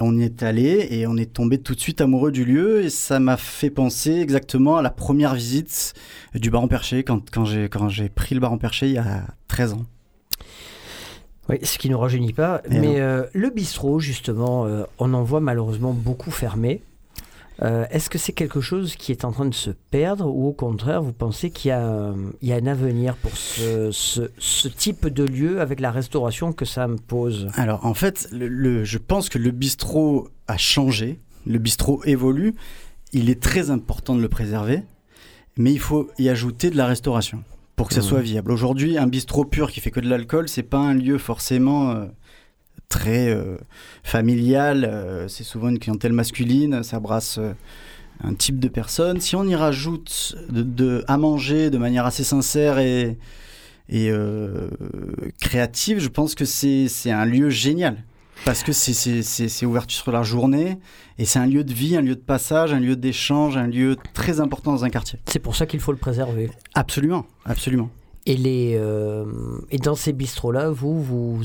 On 0.00 0.16
y 0.16 0.22
est 0.22 0.42
allé 0.44 0.86
et 0.90 1.06
on 1.08 1.16
est 1.16 1.32
tombé 1.32 1.58
tout 1.58 1.74
de 1.74 1.80
suite 1.80 2.00
amoureux 2.00 2.30
du 2.30 2.44
lieu 2.44 2.84
et 2.84 2.90
ça 2.90 3.18
m'a 3.18 3.36
fait 3.36 3.70
penser 3.70 4.12
exactement 4.12 4.76
à 4.76 4.82
la 4.82 4.90
première 4.90 5.34
visite 5.34 5.94
du 6.34 6.50
bar 6.50 6.62
en 6.62 6.68
perché 6.68 7.02
quand, 7.02 7.30
quand 7.30 7.44
j'ai 7.44 7.68
quand 7.68 7.88
j'ai 7.88 8.08
pris 8.08 8.34
le 8.36 8.40
bar 8.40 8.52
en 8.52 8.58
perché 8.58 8.86
il 8.86 8.92
y 8.92 8.98
a 8.98 9.24
13 9.48 9.72
ans. 9.72 9.86
Oui, 11.48 11.56
ce 11.62 11.78
qui 11.78 11.88
ne 11.88 11.94
rajeunit 11.94 12.32
pas. 12.32 12.60
Eh 12.70 12.78
mais 12.78 13.00
euh, 13.00 13.24
le 13.32 13.50
bistrot, 13.50 14.00
justement, 14.00 14.66
euh, 14.66 14.84
on 14.98 15.14
en 15.14 15.22
voit 15.22 15.40
malheureusement 15.40 15.92
beaucoup 15.92 16.30
fermé. 16.30 16.82
Euh, 17.62 17.86
Est-ce 17.90 18.08
que 18.08 18.18
c'est 18.18 18.32
quelque 18.32 18.60
chose 18.60 18.94
qui 18.94 19.10
est 19.10 19.24
en 19.24 19.32
train 19.32 19.46
de 19.46 19.54
se 19.54 19.70
perdre 19.90 20.26
ou 20.26 20.46
au 20.48 20.52
contraire, 20.52 21.02
vous 21.02 21.12
pensez 21.12 21.50
qu'il 21.50 21.70
y, 21.70 21.72
a, 21.72 21.80
euh, 21.84 22.14
y 22.40 22.52
a 22.52 22.56
un 22.56 22.66
avenir 22.66 23.16
pour 23.16 23.36
ce, 23.36 23.90
ce- 23.90 24.30
ce 24.38 24.68
type 24.68 25.08
de 25.08 25.24
lieu 25.24 25.60
avec 25.60 25.80
la 25.80 25.90
restauration 25.90 26.52
que 26.52 26.64
ça 26.64 26.84
impose 26.84 27.48
Alors 27.54 27.84
en 27.84 27.94
fait, 27.94 28.28
le, 28.30 28.46
le- 28.46 28.84
je 28.84 28.98
pense 28.98 29.28
que 29.28 29.38
le 29.38 29.50
bistrot 29.50 30.28
a 30.46 30.56
changé, 30.56 31.18
le 31.46 31.58
bistrot 31.58 32.00
évolue, 32.04 32.54
il 33.12 33.28
est 33.28 33.42
très 33.42 33.70
important 33.70 34.14
de 34.14 34.20
le 34.20 34.28
préserver, 34.28 34.82
mais 35.56 35.72
il 35.72 35.80
faut 35.80 36.08
y 36.18 36.28
ajouter 36.28 36.70
de 36.70 36.76
la 36.76 36.86
restauration 36.86 37.42
pour 37.74 37.88
que 37.88 37.94
ça 37.94 38.00
Mhm. 38.00 38.06
soit 38.06 38.20
viable. 38.20 38.52
Aujourd'hui, 38.52 38.98
un 38.98 39.06
bistrot 39.08 39.44
pur 39.44 39.72
qui 39.72 39.80
fait 39.80 39.90
que 39.90 40.00
de 40.00 40.08
l'alcool, 40.08 40.48
c'est 40.48 40.62
pas 40.62 40.78
un 40.78 40.94
lieu 40.94 41.18
forcément 41.18 41.90
euh, 41.90 42.04
très 42.88 43.28
euh, 43.28 43.56
familial, 44.02 44.84
euh, 44.84 45.28
c'est 45.28 45.44
souvent 45.44 45.68
une 45.68 45.78
clientèle 45.78 46.12
masculine, 46.12 46.82
ça 46.82 47.00
brasse 47.00 47.38
euh, 47.38 47.52
un 48.24 48.34
type 48.34 48.58
de 48.58 48.68
personne. 48.68 49.20
Si 49.20 49.36
on 49.36 49.44
y 49.44 49.54
rajoute 49.54 50.36
de, 50.48 50.62
de- 50.62 51.04
à 51.06 51.18
manger 51.18 51.70
de 51.70 51.78
manière 51.78 52.06
assez 52.06 52.24
sincère 52.24 52.78
et, 52.78 53.18
et 53.88 54.10
euh, 54.10 54.68
créative, 55.40 55.98
je 56.00 56.08
pense 56.08 56.34
que 56.34 56.44
c'est 56.44 56.88
un 57.10 57.24
lieu 57.24 57.50
génial. 57.50 58.04
Parce 58.44 58.62
que 58.62 58.70
c'est- 58.72 59.66
ouvert 59.66 59.84
sur 59.88 60.12
la 60.12 60.22
journée 60.22 60.78
et 61.18 61.24
c'est 61.24 61.40
un 61.40 61.46
lieu 61.46 61.64
de 61.64 61.72
vie, 61.74 61.96
un 61.96 62.00
lieu 62.02 62.14
de 62.14 62.20
passage, 62.20 62.72
un 62.72 62.78
lieu 62.78 62.94
d'échange, 62.96 63.56
un 63.56 63.66
lieu 63.66 63.96
très 64.14 64.38
important 64.40 64.72
dans 64.72 64.84
un 64.84 64.90
quartier. 64.90 65.18
C'est 65.26 65.40
pour 65.40 65.56
ça 65.56 65.66
qu'il 65.66 65.80
faut 65.80 65.90
le 65.92 65.98
préserver. 65.98 66.48
Absolument, 66.74 67.26
absolument. 67.44 67.90
Et, 68.26 68.36
les, 68.36 68.76
euh, 68.78 69.24
et 69.70 69.78
dans 69.78 69.96
ces 69.96 70.12
bistrots-là, 70.12 70.70
vous, 70.70 71.02
vous 71.02 71.40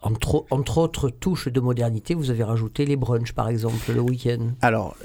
entre, 0.00 0.76
autres 0.78 1.10
touches 1.10 1.48
de 1.48 1.60
modernité, 1.60 2.14
vous 2.14 2.30
avez 2.30 2.44
rajouté 2.44 2.84
les 2.86 2.96
brunchs, 2.96 3.32
par 3.32 3.48
exemple, 3.48 3.92
le 3.92 4.00
week-end. 4.00 4.38
Alors, 4.62 4.96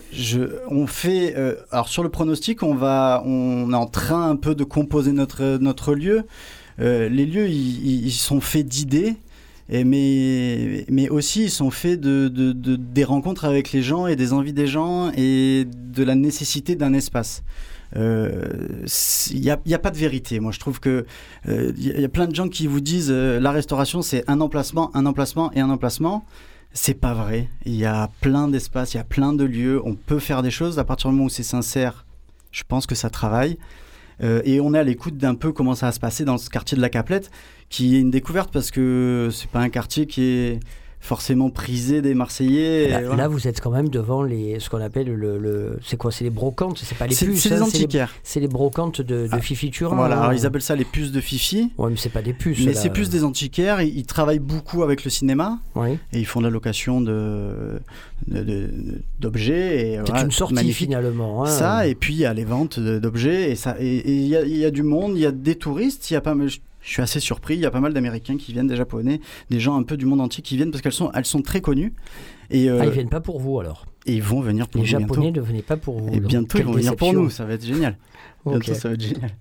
on 0.69 0.85
fait. 0.87 1.35
euh, 1.35 1.55
alors 1.71 1.87
sur 1.87 2.03
le 2.03 2.09
pronostic, 2.09 2.61
on 2.63 2.75
va, 2.75 3.23
on 3.25 3.71
est 3.73 3.75
en 3.75 3.87
train 3.87 4.29
un 4.29 4.35
peu 4.35 4.53
de 4.55 4.63
composer 4.63 5.11
notre 5.11 5.57
notre 5.57 5.95
lieu. 5.95 6.23
Euh, 6.79 7.09
les 7.09 7.25
lieux, 7.25 7.49
ils, 7.49 8.11
sont 8.11 8.41
faits 8.41 8.67
d'idées, 8.67 9.15
mais 9.69 10.85
mais 10.89 11.09
aussi 11.09 11.43
ils 11.45 11.51
sont 11.51 11.71
faits 11.71 11.99
de- 11.99 12.27
des 12.75 13.03
rencontres 13.03 13.45
avec 13.45 13.71
les 13.71 13.81
gens 13.81 14.07
et 14.07 14.15
des 14.15 14.33
envies 14.33 14.53
des 14.53 14.67
gens 14.67 15.11
et 15.15 15.65
de 15.65 16.03
la 16.03 16.15
nécessité 16.15 16.75
d'un 16.75 16.93
espace. 16.93 17.43
Euh, 17.95 18.85
Il 19.31 19.39
n'y 19.41 19.49
a, 19.73 19.79
pas 19.79 19.91
de 19.91 19.97
vérité. 19.97 20.39
Moi, 20.39 20.51
je 20.51 20.59
trouve 20.59 20.79
que 20.79 21.05
euh, 21.47 21.71
il 21.77 21.87
y, 21.87 21.91
a- 21.91 21.95
il 21.95 22.01
y 22.01 22.05
a 22.05 22.09
plein 22.09 22.27
de 22.27 22.35
gens 22.35 22.47
qui 22.49 22.67
vous 22.67 22.81
disent 22.81 23.11
euh, 23.11 23.39
la 23.39 23.51
restauration, 23.51 24.01
c'est 24.01 24.23
un 24.29 24.41
emplacement, 24.41 24.89
un 24.95 25.05
emplacement 25.05 25.51
et 25.53 25.59
un 25.59 25.69
emplacement. 25.69 26.25
C'est 26.73 26.95
pas 26.95 27.13
vrai. 27.13 27.49
Il 27.65 27.75
y 27.75 27.85
a 27.85 28.09
plein 28.21 28.47
d'espaces, 28.47 28.93
il 28.93 28.97
y 28.97 28.99
a 28.99 29.03
plein 29.03 29.33
de 29.33 29.43
lieux. 29.43 29.79
On 29.85 29.93
peut 29.93 30.19
faire 30.19 30.41
des 30.41 30.49
choses 30.51 30.79
à 30.79 30.83
partir 30.83 31.09
du 31.09 31.15
moment 31.15 31.27
où 31.27 31.29
c'est 31.29 31.43
sincère 31.43 32.05
Je 32.51 32.63
pense 32.67 32.87
que 32.87 32.95
ça 32.95 33.09
travaille. 33.11 33.57
Euh, 34.23 34.41
et 34.45 34.59
on 34.59 34.73
est 34.73 34.79
à 34.79 34.83
l'écoute 34.83 35.17
d'un 35.17 35.35
peu 35.35 35.51
comment 35.51 35.75
ça 35.75 35.87
va 35.87 35.91
se 35.91 35.99
passer 35.99 36.23
dans 36.25 36.37
ce 36.37 36.49
quartier 36.49 36.75
de 36.75 36.81
la 36.81 36.89
Caplette, 36.89 37.29
qui 37.69 37.95
est 37.95 37.99
une 37.99 38.11
découverte 38.11 38.51
parce 38.53 38.69
que 38.71 39.29
c'est 39.31 39.49
pas 39.49 39.59
un 39.59 39.69
quartier 39.69 40.05
qui 40.07 40.21
est 40.23 40.59
forcément 41.03 41.49
prisé 41.49 42.01
des 42.01 42.13
Marseillais. 42.13 42.87
Là, 43.15 43.27
vous 43.27 43.45
êtes 43.49 43.59
quand 43.59 43.71
même 43.71 43.89
devant 43.89 44.23
les, 44.23 44.59
ce 44.61 44.69
qu'on 44.69 44.79
appelle 44.81 45.13
le, 45.13 45.37
le- 45.37 45.77
c'est 45.85 45.97
quoi 45.97 46.11
C'est 46.13 46.23
les 46.23 46.29
brocantes, 46.29 46.79
c'est 46.81 46.97
pas 46.97 47.07
les 47.07 47.13
puces, 47.15 47.41
c'est 47.43 47.49
hein, 47.51 47.51
c'est 47.51 47.55
les, 47.55 47.61
antiquaires. 47.61 48.13
c'est 48.23 48.39
les 48.39 48.47
brocantes 48.47 49.01
de, 49.01 49.23
de 49.25 49.29
Ah, 49.31 49.41
Fifi 49.41 49.69
Turin. 49.69 49.97
Voilà, 49.97 50.15
hein. 50.15 50.21
alors 50.21 50.33
ils 50.33 50.45
appellent 50.45 50.61
ça 50.61 50.77
les 50.77 50.85
puces 50.85 51.11
de 51.11 51.19
Fifi. 51.19 51.71
Ouais, 51.77 51.89
mais 51.89 51.97
c'est 51.97 52.07
pas 52.07 52.21
des 52.21 52.31
puces. 52.31 52.65
Mais 52.65 52.73
c'est 52.73 52.89
plus 52.89 53.09
des 53.09 53.25
antiquaires, 53.25 53.81
ils, 53.81 53.97
ils 53.97 54.05
travaillent 54.05 54.39
beaucoup 54.39 54.81
avec 54.81 55.03
le 55.03 55.09
cinéma 55.09 55.59
Oui. 55.75 55.97
et 56.13 56.19
ils 56.19 56.25
font 56.25 56.39
de 56.39 56.45
la 56.45 56.51
location 56.51 57.01
de, 57.01 57.81
d'objets. 59.19 59.91
et 59.91 59.95
C'est 59.97 60.01
voilà, 60.09 60.23
une 60.25 60.31
sortie 60.31 60.53
magnifique. 60.53 60.87
finalement. 60.87 61.43
hein. 61.43 61.47
Ça, 61.47 61.87
et 61.87 61.95
puis 61.95 62.13
il 62.13 62.19
y 62.19 62.25
a 62.25 62.33
les 62.33 62.45
ventes 62.45 62.79
d'objets, 62.79 63.51
et 63.51 63.55
ça, 63.55 63.75
et 63.79 64.09
il 64.09 64.27
y, 64.27 64.35
a- 64.35 64.43
il 64.45 64.55
y 64.57 64.65
a 64.65 64.71
du 64.71 64.83
monde, 64.83 65.13
il 65.15 65.21
y 65.21 65.25
a 65.25 65.31
des 65.31 65.55
touristes, 65.55 66.09
il 66.09 66.13
y 66.13 66.17
a 66.17 66.21
pas 66.21 66.33
mal. 66.35 66.49
Je 66.49 66.59
je 66.83 66.89
suis 66.91 67.01
assez 67.01 67.19
surpris, 67.19 67.55
il 67.55 67.61
y 67.61 67.65
a 67.65 67.71
pas 67.71 67.79
mal 67.79 67.93
d'Américains 67.93 68.37
qui 68.37 68.53
viennent, 68.53 68.67
des 68.67 68.75
Japonais, 68.75 69.19
des 69.49 69.59
gens 69.59 69.75
un 69.75 69.83
peu 69.83 69.97
du 69.97 70.05
monde 70.05 70.21
entier 70.21 70.43
qui 70.43 70.55
viennent 70.57 70.69
parce 70.71 70.81
qu'elles 70.81 70.91
sont, 70.91 71.11
elles 71.13 71.25
sont 71.25 71.41
très 71.41 71.61
connues. 71.61 71.93
Et, 72.51 72.69
euh, 72.69 72.79
Ah, 72.81 72.85
ils 72.85 72.91
viennent 72.91 73.09
pas 73.09 73.21
pour 73.21 73.39
vous 73.39 73.59
alors? 73.59 73.85
et 74.05 74.13
ils 74.15 74.21
vont 74.21 74.41
venir 74.41 74.67
pour 74.67 74.79
Les 74.81 74.83
nous 74.85 74.99
Japonais 74.99 75.31
bientôt. 75.31 75.39
ne 75.39 75.45
venaient 75.45 75.61
pas 75.61 75.77
pour 75.77 75.97
vous. 76.01 76.13
Et 76.13 76.19
bientôt, 76.19 76.57
ils 76.57 76.65
vont 76.65 76.73
venir 76.73 76.95
pour 76.97 77.13
nous, 77.13 77.29
ça 77.29 77.45
va 77.45 77.53
être 77.53 77.65
génial. 77.65 77.97
Bientôt, 78.45 78.73
ça 78.73 78.89
va 78.89 78.95
être 78.95 79.01
génial. 79.01 79.31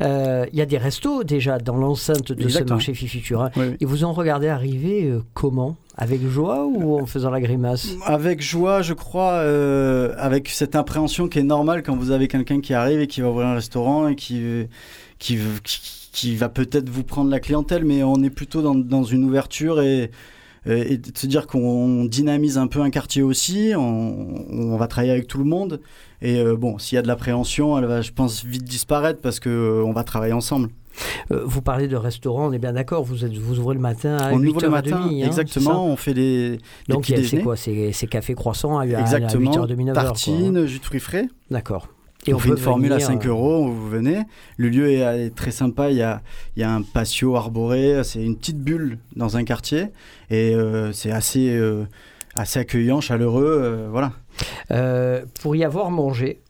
Euh, 0.00 0.46
Il 0.52 0.58
y 0.58 0.62
a 0.62 0.66
des 0.66 0.78
restos 0.78 1.22
déjà 1.22 1.58
dans 1.58 1.76
l'enceinte 1.76 2.32
de 2.32 2.40
ce 2.40 2.46
Exactement. 2.46 2.74
marché 2.74 2.92
Fifi 2.92 3.20
Turin. 3.22 3.50
Oui, 3.56 3.66
oui. 3.70 3.76
Ils 3.80 3.86
vous 3.86 4.04
ont 4.04 4.12
regardé 4.12 4.48
arriver 4.48 5.04
euh, 5.04 5.22
comment? 5.32 5.76
Avec 5.96 6.26
joie 6.26 6.66
ou 6.66 6.98
en 7.00 7.06
faisant 7.06 7.30
la 7.30 7.40
grimace? 7.40 7.90
Avec 8.04 8.42
joie, 8.42 8.82
je 8.82 8.94
crois, 8.94 9.34
euh, 9.34 10.12
avec 10.18 10.48
cette 10.48 10.74
appréhension 10.74 11.28
qui 11.28 11.38
est 11.38 11.44
normale 11.44 11.84
quand 11.84 11.96
vous 11.96 12.10
avez 12.10 12.26
quelqu'un 12.26 12.60
qui 12.60 12.74
arrive 12.74 12.98
et 13.00 13.06
qui 13.06 13.20
va 13.20 13.30
ouvrir 13.30 13.46
un 13.46 13.54
restaurant 13.54 14.08
et 14.08 14.16
qui, 14.16 14.42
qui, 15.20 15.38
qui, 15.62 16.03
qui 16.14 16.36
va 16.36 16.48
peut-être 16.48 16.88
vous 16.88 17.02
prendre 17.02 17.30
la 17.30 17.40
clientèle, 17.40 17.84
mais 17.84 18.02
on 18.04 18.22
est 18.22 18.30
plutôt 18.30 18.62
dans, 18.62 18.74
dans 18.76 19.02
une 19.02 19.24
ouverture 19.24 19.80
et, 19.82 20.10
et 20.66 20.96
de 20.96 21.10
se 21.18 21.26
dire 21.26 21.46
qu'on 21.48 22.04
dynamise 22.04 22.56
un 22.56 22.68
peu 22.68 22.80
un 22.80 22.90
quartier 22.90 23.20
aussi, 23.22 23.72
on, 23.76 24.46
on 24.50 24.76
va 24.76 24.86
travailler 24.86 25.12
avec 25.12 25.26
tout 25.26 25.38
le 25.38 25.44
monde. 25.44 25.80
Et 26.22 26.38
euh, 26.38 26.56
bon, 26.56 26.78
s'il 26.78 26.96
y 26.96 26.98
a 26.98 27.02
de 27.02 27.08
l'appréhension, 27.08 27.76
elle 27.76 27.84
va, 27.86 28.00
je 28.00 28.12
pense, 28.12 28.44
vite 28.44 28.64
disparaître 28.64 29.20
parce 29.20 29.40
qu'on 29.40 29.92
va 29.92 30.04
travailler 30.04 30.32
ensemble. 30.32 30.68
Euh, 31.32 31.42
Vous 31.44 31.60
parlez 31.60 31.88
de 31.88 31.96
restaurant, 31.96 32.46
on 32.48 32.52
est 32.52 32.58
bien 32.60 32.72
d'accord, 32.72 33.02
vous, 33.02 33.24
êtes- 33.24 33.36
vous 33.36 33.58
ouvrez 33.58 33.74
le 33.74 33.80
matin 33.80 34.16
à 34.16 34.32
on 34.32 34.38
8h30. 34.38 34.48
ouvre 34.50 34.62
le 34.62 34.70
matin, 34.70 35.00
hein, 35.02 35.08
c'est 35.10 35.20
ça 35.20 35.26
exactement, 35.26 35.84
on 35.86 35.96
fait 35.96 36.14
les 36.14 36.58
Donc 36.88 37.06
c'est 37.06 37.42
quoi 37.42 37.56
C'est 37.56 38.06
café 38.08 38.34
croissant 38.34 38.78
à, 38.78 38.84
à- 38.84 38.98
à 38.98 39.00
Exactement, 39.00 39.50
8h30, 39.50 39.74
9h. 39.90 39.92
tartine, 39.92 40.66
jus 40.66 40.78
de 40.78 40.84
fruits 40.84 41.00
frais. 41.00 41.26
D'accord. 41.50 41.88
On, 42.32 42.38
fait 42.38 42.48
une 42.50 42.56
formule 42.56 42.92
à 42.92 42.96
venir, 42.96 43.06
5 43.06 43.24
euh, 43.24 43.28
euros, 43.28 43.68
vous 43.68 43.88
venez. 43.88 44.22
Le 44.56 44.68
lieu 44.68 44.90
est, 44.90 45.26
est 45.26 45.34
très 45.34 45.50
sympa, 45.50 45.90
il 45.90 45.96
y 45.96 46.02
a, 46.02 46.22
il 46.56 46.60
y 46.60 46.64
a 46.64 46.72
un 46.72 46.82
patio 46.82 47.36
arboré, 47.36 48.02
c'est 48.04 48.22
une 48.22 48.36
petite 48.36 48.58
bulle 48.58 48.98
dans 49.16 49.36
un 49.36 49.44
quartier. 49.44 49.88
Et 50.30 50.54
euh, 50.54 50.92
c'est 50.92 51.10
assez, 51.10 51.50
euh, 51.50 51.84
assez 52.34 52.58
accueillant, 52.58 53.00
chaleureux, 53.00 53.60
euh, 53.62 53.88
voilà. 53.90 54.12
Pour 55.40 55.56
y 55.56 55.64
avoir 55.64 55.90
mangé, 55.90 56.40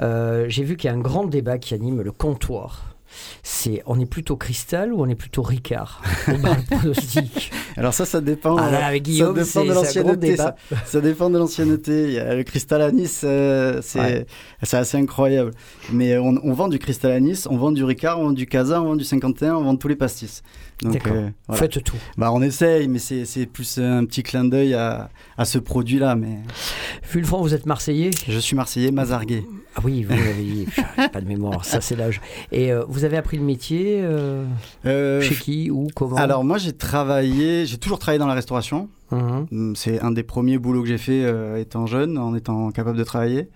j'ai 0.00 0.64
vu 0.64 0.76
qu'il 0.76 0.88
y 0.88 0.92
a 0.92 0.96
un 0.96 1.00
grand 1.00 1.24
débat 1.24 1.58
qui 1.58 1.74
anime 1.74 2.02
le 2.02 2.12
comptoir. 2.12 2.96
C'est 3.42 3.82
on 3.86 4.00
est 4.00 4.06
plutôt 4.06 4.36
cristal 4.36 4.92
ou 4.92 5.02
on 5.02 5.06
est 5.06 5.14
plutôt 5.14 5.42
Ricard? 5.42 6.02
On 6.28 6.38
parle 6.40 6.62
pronostic. 6.62 7.52
Alors 7.76 7.94
ça, 7.94 8.04
ça 8.04 8.20
dépend, 8.20 8.56
Ah 8.56 8.70
là, 8.70 8.78
euh, 8.84 8.88
avec 8.88 9.02
Guillaume, 9.02 9.42
ça 9.44 9.60
dépend 9.62 9.68
de 9.68 9.74
l'ancienneté. 9.74 10.36
Ça, 10.36 10.56
ça 10.84 11.00
dépend 11.00 11.30
de 11.30 11.38
l'ancienneté. 11.38 12.20
Le 12.20 12.42
cristal 12.42 12.82
euh, 13.24 13.80
c'est 13.82 13.98
Ouais. 14.00 14.26
c'est 14.62 14.76
assez 14.76 14.96
incroyable. 14.98 15.52
Mais 15.92 16.16
on, 16.18 16.34
on 16.42 16.52
vend 16.52 16.68
du 16.68 16.78
cristal 16.78 17.20
Nice, 17.22 17.46
on 17.50 17.56
vend 17.56 17.72
du 17.72 17.84
Ricard, 17.84 18.18
on 18.20 18.24
vend 18.24 18.32
du 18.32 18.46
Casa, 18.46 18.80
on 18.80 18.84
vend 18.84 18.96
du 18.96 19.04
51, 19.04 19.54
on 19.56 19.62
vend 19.62 19.76
tous 19.76 19.88
les 19.88 19.96
pastis. 19.96 20.42
Donc, 20.82 20.92
D'accord. 20.94 21.12
euh, 21.14 21.30
voilà. 21.48 21.62
Faites 21.62 21.84
tout. 21.84 21.96
Bah, 22.18 22.30
on 22.32 22.42
essaye, 22.42 22.88
mais 22.88 22.98
c'est 22.98 23.46
plus 23.46 23.78
un 23.78 24.04
petit 24.04 24.22
clin 24.22 24.44
d'œil 24.44 24.74
à, 24.74 25.10
à 25.38 25.44
ce 25.44 25.58
produit-là. 25.58 26.16
Mais 26.16 26.38
Fulfran, 27.02 27.40
vous 27.40 27.54
êtes 27.54 27.66
Marseillais? 27.66 28.10
Je 28.28 28.38
suis 28.38 28.56
Marseillais, 28.56 28.90
Mazargué. 28.90 29.44
Ah 29.76 29.80
oui, 29.84 30.02
vous. 30.04 30.14
Putain, 30.64 31.08
Pas 31.12 31.20
de 31.20 31.28
mémoire, 31.28 31.64
ça 31.64 31.80
c'est 31.80 31.96
l'âge. 31.96 32.20
Et 32.50 32.72
euh, 32.72 32.82
vous 32.88 33.04
avez 33.04 33.16
appris 33.16 33.36
le 33.38 33.42
métier 33.44 34.00
euh, 34.02 34.44
Euh, 34.84 35.20
chez 35.22 35.34
qui 35.34 35.70
ou 35.70 35.86
comment? 35.94 36.16
Alors 36.16 36.44
moi 36.44 36.58
j'ai 36.58 36.72
travaillé, 36.72 37.64
j'ai 37.64 37.78
toujours 37.78 37.98
travaillé 37.98 38.18
dans 38.18 38.26
la 38.26 38.34
restauration. 38.34 38.88
Mhm. 39.10 39.46
Hum, 39.52 39.76
C'est 39.76 40.00
un 40.00 40.10
des 40.10 40.22
premiers 40.22 40.58
boulots 40.58 40.82
que 40.82 40.88
j'ai 40.88 40.98
fait 40.98 41.24
euh, 41.24 41.58
étant 41.58 41.86
jeune, 41.86 42.18
en 42.18 42.34
étant 42.34 42.70
capable 42.70 42.98
de 42.98 43.04
travailler. 43.04 43.48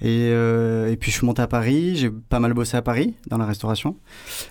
Et, 0.00 0.30
euh, 0.32 0.90
et 0.90 0.96
puis 0.96 1.10
je 1.10 1.16
suis 1.18 1.26
monté 1.26 1.42
à 1.42 1.46
Paris, 1.46 1.96
j'ai 1.96 2.10
pas 2.10 2.40
mal 2.40 2.52
bossé 2.54 2.76
à 2.76 2.82
Paris 2.82 3.14
dans 3.28 3.36
la 3.38 3.44
restauration, 3.46 3.96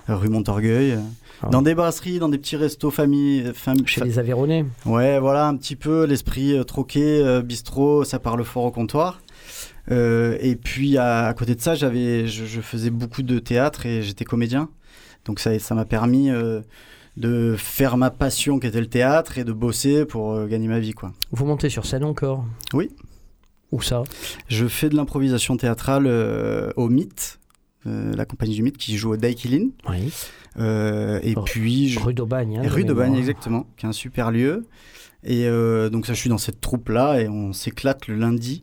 rue 0.08 0.30
Montorgueil, 0.30 0.98
Ah. 1.41 1.47
dans 1.49 1.62
des 1.62 1.73
brasseries, 1.75 2.19
dans 2.19 2.30
des 2.30 2.38
petits 2.38 2.56
restos 2.58 2.91
famille, 2.91 3.43
fam- 3.54 3.86
Chez 3.88 4.02
fa- 4.02 4.06
les 4.06 4.19
Aveyronnais 4.19 4.65
Ouais, 4.86 5.19
voilà 5.19 5.47
un 5.47 5.56
petit 5.56 5.75
peu 5.75 6.06
l'esprit 6.06 6.54
euh, 6.58 6.63
troqué, 6.63 7.02
euh, 7.23 7.41
bistrot, 7.41 8.04
ça 8.04 8.19
parle 8.19 8.43
fort 8.43 8.65
au 8.65 8.71
comptoir. 8.71 9.21
Euh, 9.91 10.38
et 10.41 10.56
puis 10.56 10.97
à, 10.97 11.28
à 11.28 11.34
côté 11.34 11.56
de 11.56 11.62
ça, 11.62 11.75
j'avais, 11.75 12.28
je, 12.28 12.45
je 12.45 12.62
faisais 12.62 12.89
beaucoup 12.89 13.23
de 13.23 13.39
théâtre 13.39 13.86
et 13.86 14.02
j'étais 14.02 14.25
comédien. 14.25 14.69
Donc 15.25 15.39
ça, 15.39 15.58
ça 15.60 15.75
m'a 15.75 15.86
permis 15.86 16.30
euh, 16.30 16.62
de 17.17 17.56
faire 17.58 17.97
ma 17.97 18.10
passion 18.12 18.60
qui 18.60 18.67
était 18.67 18.80
le 18.82 18.88
théâtre 18.88 19.38
et 19.38 19.43
de 19.43 19.52
bosser 19.52 20.06
pour 20.06 20.34
euh, 20.34 20.45
gagner 20.45 20.67
ma 20.67 20.80
vie, 20.80 20.93
quoi. 20.93 21.12
Vous 21.32 21.45
montez 21.45 21.69
sur 21.69 21.86
scène 21.86 22.04
encore? 22.04 22.45
Oui. 22.73 22.91
Où 23.71 23.82
ça? 23.82 24.04
Je 24.47 24.67
fais 24.67 24.89
de 24.89 24.95
l'improvisation 24.95 25.58
théâtrale 25.58 26.06
euh, 26.08 26.71
au 26.75 26.88
Mythe, 26.89 27.38
euh, 27.88 28.13
la 28.15 28.26
compagnie 28.26 28.56
du 28.56 28.63
Mythe 28.63 28.78
qui 28.78 28.98
joue 28.98 29.13
au 29.13 29.18
Daikilin. 29.18 29.70
Oui. 29.88 30.12
Euh, 30.58 31.20
et 31.24 31.36
puis 31.46 31.89
je, 31.89 32.00
Rue 32.00 32.13
d'Aubagne. 32.13 32.58
hein, 32.58 32.70
rue 32.70 32.84
de 32.84 32.89
de 32.89 32.94
Bagne, 32.94 33.06
mémoire. 33.12 33.20
exactement, 33.20 33.68
qui 33.78 33.86
est 33.86 33.89
un 33.89 33.94
super 33.94 34.32
lieu. 34.32 34.65
Et 35.24 35.46
euh, 35.48 35.89
donc 35.89 36.06
ça, 36.06 36.13
je 36.13 36.20
suis 36.20 36.30
dans 36.30 36.38
cette 36.38 36.62
troupe-là 36.62 37.22
et 37.22 37.28
on 37.28 37.54
s'éclate 37.54 38.08
le 38.08 38.15
lundi 38.15 38.62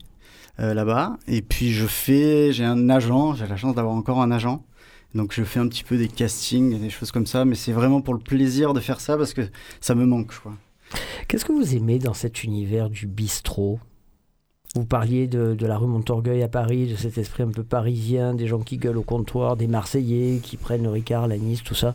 là-bas. 0.59 1.19
Et 1.29 1.43
puis 1.43 1.71
je 1.71 1.87
fais, 1.87 2.51
j'ai 2.51 2.65
un 2.65 2.89
agent, 2.89 3.35
j'ai 3.35 3.47
la 3.47 3.57
chance 3.59 3.75
d'avoir 3.75 3.95
encore 3.95 4.23
un 4.23 4.31
agent. 4.31 4.65
Donc 5.15 5.33
je 5.35 5.45
fais 5.45 5.61
un 5.61 5.69
petit 5.69 5.85
peu 5.85 5.97
des 5.99 6.09
castings 6.09 6.81
des 6.81 6.91
choses 6.91 7.11
comme 7.13 7.27
ça, 7.27 7.45
mais 7.45 7.55
c'est 7.55 7.73
vraiment 7.73 8.01
pour 8.01 8.15
le 8.15 8.21
plaisir 8.21 8.73
de 8.75 8.81
faire 8.81 9.01
ça 9.01 9.17
parce 9.19 9.35
que 9.35 9.43
ça 9.81 9.95
me 9.95 10.07
manque. 10.07 10.33
Quoi. 10.43 10.55
Qu'est-ce 11.29 11.45
que 11.45 11.53
vous 11.53 11.75
aimez 11.75 11.99
dans 11.99 12.15
cet 12.15 12.43
univers 12.45 12.89
du 12.91 13.07
bistrot? 13.07 13.79
Vous 14.77 14.85
parliez 14.85 15.27
de, 15.27 15.55
de 15.55 15.67
la 15.67 15.79
rue 15.79 15.87
Montorgueil 15.87 16.43
à 16.43 16.49
Paris, 16.49 16.87
de 16.87 16.97
cet 16.97 17.17
esprit 17.17 17.43
un 17.43 17.49
peu 17.49 17.63
parisien, 17.63 18.35
des 18.35 18.47
gens 18.47 18.59
qui 18.59 18.77
gueulent 18.77 18.99
au 18.99 19.03
comptoir, 19.03 19.57
des 19.57 19.69
Marseillais 19.69 20.39
qui 20.43 20.59
prennent 20.59 20.83
le 20.83 20.91
Ricard, 20.91 21.29
la 21.29 21.39
Nice, 21.39 21.63
tout 21.65 21.75
ça. 21.75 21.95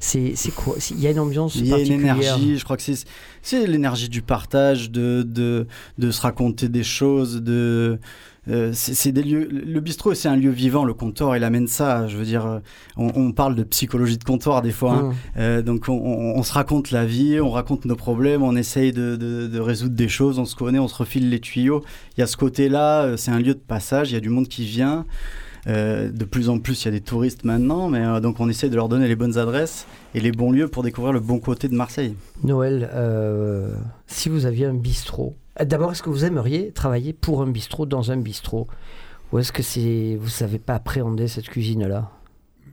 C'est 0.00 0.34
c'est 0.34 0.50
quoi? 0.50 0.76
Il 0.90 1.00
y 1.00 1.06
a 1.06 1.12
une 1.12 1.18
ambiance 1.18 1.54
Il 1.56 1.66
y 1.66 1.72
a 1.72 1.78
une 1.78 1.92
énergie, 1.92 2.58
je 2.58 2.64
crois 2.64 2.76
que 2.76 2.82
c'est, 2.82 3.06
c'est 3.40 3.66
l'énergie 3.66 4.10
du 4.10 4.20
partage, 4.20 4.90
de, 4.90 5.22
de, 5.22 5.66
de 5.96 6.10
se 6.10 6.20
raconter 6.20 6.68
des 6.68 6.82
choses, 6.84 7.42
de, 7.42 7.98
euh, 8.50 8.70
c'est, 8.74 9.12
des 9.12 9.22
lieux, 9.22 9.48
le 9.50 9.80
bistrot 9.80 10.14
c'est 10.14 10.28
un 10.28 10.36
lieu 10.36 10.50
vivant, 10.50 10.84
le 10.84 10.92
comptoir 10.94 11.36
il 11.36 11.44
amène 11.44 11.68
ça, 11.68 12.06
je 12.08 12.16
veux 12.16 12.24
dire, 12.24 12.44
euh, 12.46 12.58
on, 12.96 13.10
on 13.14 13.32
parle 13.32 13.54
de 13.54 13.62
psychologie 13.62 14.18
de 14.18 14.24
comptoir 14.24 14.60
des 14.62 14.72
fois, 14.72 14.92
hein. 14.94 15.00
Hum. 15.10 15.14
Euh, 15.38 15.62
donc 15.62 15.84
on, 15.88 15.92
on- 15.94 16.38
on 16.38 16.42
se 16.42 16.52
raconte 16.52 16.90
la 16.90 17.04
vie, 17.06 17.40
on 17.40 17.50
raconte 17.50 17.84
nos 17.84 17.96
problèmes, 17.96 18.42
on 18.42 18.56
essaye 18.56 18.92
de, 18.92 19.16
de- 19.16 19.46
de 19.46 19.60
résoudre 19.60 19.94
des 19.94 20.08
choses, 20.08 20.38
on 20.38 20.44
se 20.44 20.56
connaît, 20.56 20.78
on 20.78 20.88
se 20.88 20.96
refile 20.96 21.30
les 21.30 21.40
tuyaux. 21.40 21.82
Il 22.16 22.20
y 22.20 22.22
a 22.22 22.26
ce 22.26 22.36
côté-là, 22.36 23.16
c'est 23.16 23.30
un 23.30 23.38
lieu 23.38 23.54
de 23.54 23.60
passage, 23.60 24.10
il 24.10 24.14
y 24.14 24.16
a 24.16 24.20
du 24.20 24.28
monde 24.30 24.48
qui 24.48 24.64
vient. 24.64 25.06
Euh, 25.66 26.10
de 26.10 26.24
plus 26.24 26.48
en 26.48 26.58
plus, 26.58 26.82
il 26.82 26.84
y 26.86 26.88
a 26.88 26.92
des 26.92 27.02
touristes 27.02 27.44
maintenant, 27.44 27.88
mais 27.90 28.02
euh, 28.02 28.18
donc 28.20 28.40
on 28.40 28.48
essaye 28.48 28.70
de 28.70 28.76
leur 28.76 28.88
donner 28.88 29.08
les 29.08 29.14
bonnes 29.16 29.36
adresses 29.36 29.86
et 30.14 30.20
les 30.20 30.32
bons 30.32 30.52
lieux 30.52 30.68
pour 30.68 30.82
découvrir 30.82 31.12
le 31.12 31.20
bon 31.20 31.38
côté 31.38 31.68
de 31.68 31.74
Marseille. 31.74 32.14
Noël, 32.42 32.88
euh, 32.94 33.74
si 34.06 34.30
vous 34.30 34.46
aviez 34.46 34.64
un 34.64 34.72
bistrot, 34.74 35.36
d'abord, 35.64 35.92
est-ce 35.92 36.02
que 36.02 36.10
vous 36.10 36.24
aimeriez 36.24 36.72
travailler 36.72 37.12
pour 37.12 37.42
un 37.42 37.46
bistrot, 37.46 37.86
dans 37.86 38.10
un 38.12 38.16
bistrot? 38.16 38.66
Ou 39.32 39.38
est-ce 39.38 39.52
que 39.52 39.62
c'est, 39.62 40.16
vous 40.16 40.26
ne 40.26 40.30
savez 40.30 40.58
pas 40.58 40.74
appréhender 40.74 41.28
cette 41.28 41.48
cuisine-là? 41.48 42.10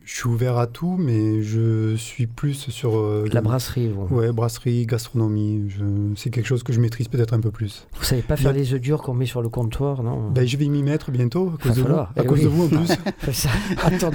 Je 0.09 0.15
suis 0.15 0.29
ouvert 0.29 0.57
à 0.57 0.67
tout, 0.67 0.95
mais 0.97 1.41
je 1.43 1.93
suis 1.97 2.27
plus 2.27 2.53
sur 2.69 2.97
euh, 2.97 3.27
La 3.33 3.41
brasserie, 3.41 3.89
vous 3.89 4.07
Ouais, 4.15 4.31
brasserie, 4.31 4.85
gastronomie. 4.85 5.65
je- 5.67 5.83
C'est 6.15 6.29
quelque 6.29 6.45
chose 6.45 6.63
que 6.63 6.71
je 6.71 6.79
maîtrise 6.79 7.09
peut-être 7.09 7.33
un 7.33 7.41
peu 7.41 7.51
plus. 7.51 7.85
Vous 7.99 8.05
savez 8.05 8.21
pas 8.21 8.37
faire 8.37 8.53
Le- 8.53 8.59
les 8.59 8.73
œufs 8.73 8.79
durs 8.79 9.01
qu'on 9.01 9.13
met 9.13 9.25
sur 9.25 9.41
le 9.41 9.49
comptoir, 9.49 10.03
non? 10.03 10.31
Ben, 10.31 10.47
je 10.47 10.55
vais 10.55 10.67
m'y 10.69 10.81
mettre 10.81 11.11
bientôt 11.11 11.51
à 11.59 11.61
cause, 11.61 11.75
de 11.75 11.81
vous, 11.81 11.93
à 11.93 12.09
Eh 12.15 12.23
cause 12.25 12.37
oui. 12.39 12.43
de 12.45 12.49
vous 12.49 12.63
en 12.63 12.67
plus. 12.69 12.87
Ça, 13.33 13.49
Attends, 13.83 14.11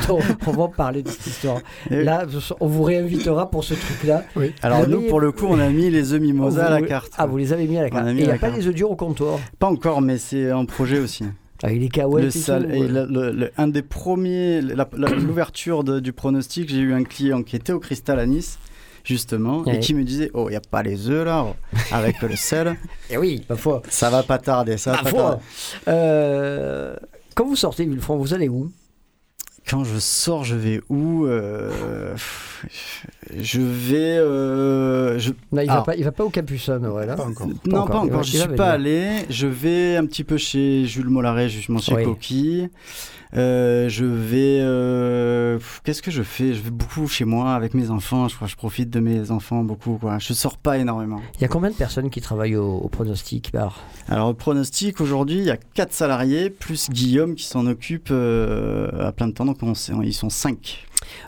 on 0.47 0.51
va 0.53 0.63
en 0.63 0.69
parler 0.71 1.03
de 1.03 1.11
cette 1.11 1.27
histoire. 1.27 1.59
Et- 1.91 2.03
Là, 2.05 2.25
on 2.61 2.69
vous 2.69 2.85
réinvitera 2.85 3.51
pour 3.51 3.63
ce 3.63 3.75
truc-là. 3.75 4.25
Alors 4.63 4.89
nous, 4.89 5.03
pour 5.09 5.21
le 5.21 5.31
coup, 5.31 5.45
on 5.47 5.59
a 5.59 5.69
mis 5.69 5.91
les 5.91 6.15
œufs 6.15 6.23
mimosa 6.23 6.69
à 6.69 6.71
la 6.71 6.81
carte. 6.87 7.13
Ah, 7.19 7.27
vous 7.27 7.37
les 7.37 7.53
avez 7.53 7.67
mis 7.67 7.77
à 7.77 7.83
la 7.83 7.91
carte. 7.91 8.07
a 8.07 8.13
Et 8.13 8.15
il 8.15 8.17
n'y 8.17 8.23
a 8.25 8.29
la 8.29 8.33
pas 8.39 8.47
carte. 8.47 8.57
les 8.59 8.67
œufs 8.67 8.75
durs 8.75 8.91
au 8.91 8.97
comptoir? 8.97 9.39
Pas 9.59 9.67
encore, 9.69 10.01
mais 10.01 10.17
c'est 10.17 10.51
un 10.51 10.65
projet 10.65 10.99
aussi. 11.01 11.25
Avec 11.63 11.79
les 11.81 11.89
cacahuètes 11.89 12.23
Le 12.25 12.29
et 12.29 12.31
sal- 12.31 12.65
tout. 12.67 12.73
et 12.75 12.81
ouais. 12.81 12.89
le- 12.89 13.07
le- 13.07 13.31
le- 13.31 13.53
un 13.57 13.69
des 13.69 13.83
premiers, 13.83 14.61
l'ouverture 14.93 15.85
du 15.85 16.13
pronostic, 16.13 16.69
j'ai 16.69 16.79
eu 16.81 16.93
un 16.93 17.05
client 17.05 17.43
qui 17.43 17.57
était 17.57 17.73
au 17.73 17.79
Cristal 17.81 18.19
à 18.19 18.27
Nice, 18.27 18.59
justement, 19.05 19.61
Ouais. 19.63 19.77
et 19.77 19.81
qui 19.81 19.95
me 19.95 20.03
disait 20.05 20.31
Oh, 20.35 20.47
il 20.49 20.51
n'y 20.51 20.57
a 20.57 20.61
pas 20.61 20.83
les 20.83 21.09
œufs 21.09 21.25
là, 21.25 21.47
avec 21.93 22.21
le 22.23 22.35
sel. 22.37 22.77
Eh 23.11 23.17
oui, 23.17 23.45
parfois. 23.47 23.83
Ça 23.89 24.11
va 24.11 24.23
pas 24.23 24.39
tarder, 24.39 24.77
ça 24.77 24.93
va 24.93 25.03
pas 25.03 25.11
tarder. 25.13 25.43
Euh, 25.89 26.97
quand 27.35 27.47
vous 27.47 27.57
sortez 27.57 27.85
Villefranc, 27.85 28.17
vous 28.17 28.35
allez 28.35 28.49
où? 28.49 28.71
Quand 29.69 29.85
je 29.85 29.99
sors, 30.01 30.43
je 30.45 30.57
vais 30.57 30.81
où 30.89 31.25
Euh, 31.27 32.15
Je 33.39 33.61
vais. 33.61 34.19
euh, 34.19 35.19
je- 35.19 35.33
Non, 35.53 35.63
il, 35.63 35.71
Ah. 35.71 35.77
va 35.77 35.83
pas, 35.83 35.97
il 35.97 36.05
va 36.05 36.13
pas 36.13 36.25
au 36.25 36.31
Capucin, 36.31 36.79
Noël. 36.79 37.11
hein 37.11 37.17
Pas 37.17 37.25
encore. 37.27 37.47
Non, 37.47 37.55
encore. 37.81 37.87
pas 37.89 37.99
encore. 37.99 38.23
Je 38.23 38.37
va 38.39 38.45
suis 38.47 38.57
pas 38.57 38.71
allé. 38.71 39.09
Je 39.31 39.47
vais 39.47 39.97
un 39.97 40.07
petit 40.07 40.25
peu 40.25 40.37
chez 40.37 40.85
Jules 40.87 41.09
Mollaret, 41.09 41.49
justement 41.49 41.79
chez 41.79 41.95
Oui. 41.95 42.05
Coquille. 42.05 42.69
Euh, 43.35 43.89
je 43.89 44.05
vais. 44.05 44.59
euh, 44.61 45.59
Qu'est-ce 45.85 46.03
que 46.03 46.11
je 46.11 46.23
fais? 46.23 46.53
Je 46.53 46.61
vais 46.61 46.71
beaucoup 46.71 47.09
chez 47.09 47.25
moi 47.25 47.55
avec 47.55 47.73
mes 47.73 47.89
enfants. 47.91 48.29
Je 48.29 48.35
crois 48.37 48.47
que 48.47 48.53
je 48.53 48.59
profite 48.59 48.91
de 48.91 49.01
mes 49.01 49.31
enfants 49.31 49.65
beaucoup. 49.65 49.97
Quoi. 49.97 50.19
Je 50.19 50.35
sors 50.35 50.59
pas 50.59 50.77
énormément. 50.77 51.21
Il 51.37 51.41
y 51.41 51.45
a 51.47 51.49
combien 51.49 51.71
de 51.71 51.75
personnes 51.75 52.11
qui 52.11 52.21
travaillent 52.21 52.57
au, 52.57 52.75
au 52.77 52.89
pronostic 52.89 53.51
bar? 53.51 53.81
Alors, 54.09 54.29
au 54.29 54.35
pronostic, 54.35 55.01
aujourd'hui, 55.01 55.39
il 55.39 55.45
y 55.45 55.51
a 55.51 55.57
4 55.57 55.95
salariés, 55.95 56.51
plus 56.51 56.91
Guillaume 56.91 57.35
qui 57.35 57.45
s'en 57.45 57.67
occupe 57.67 58.09
euh, 58.11 59.09
à 59.09 59.13
plein 59.13 59.29
de 59.29 59.33
temps. 59.33 59.47
Donc, 59.47 59.57
on, 59.63 59.73
ils 60.03 60.13
sont 60.13 60.29
5. 60.29 60.85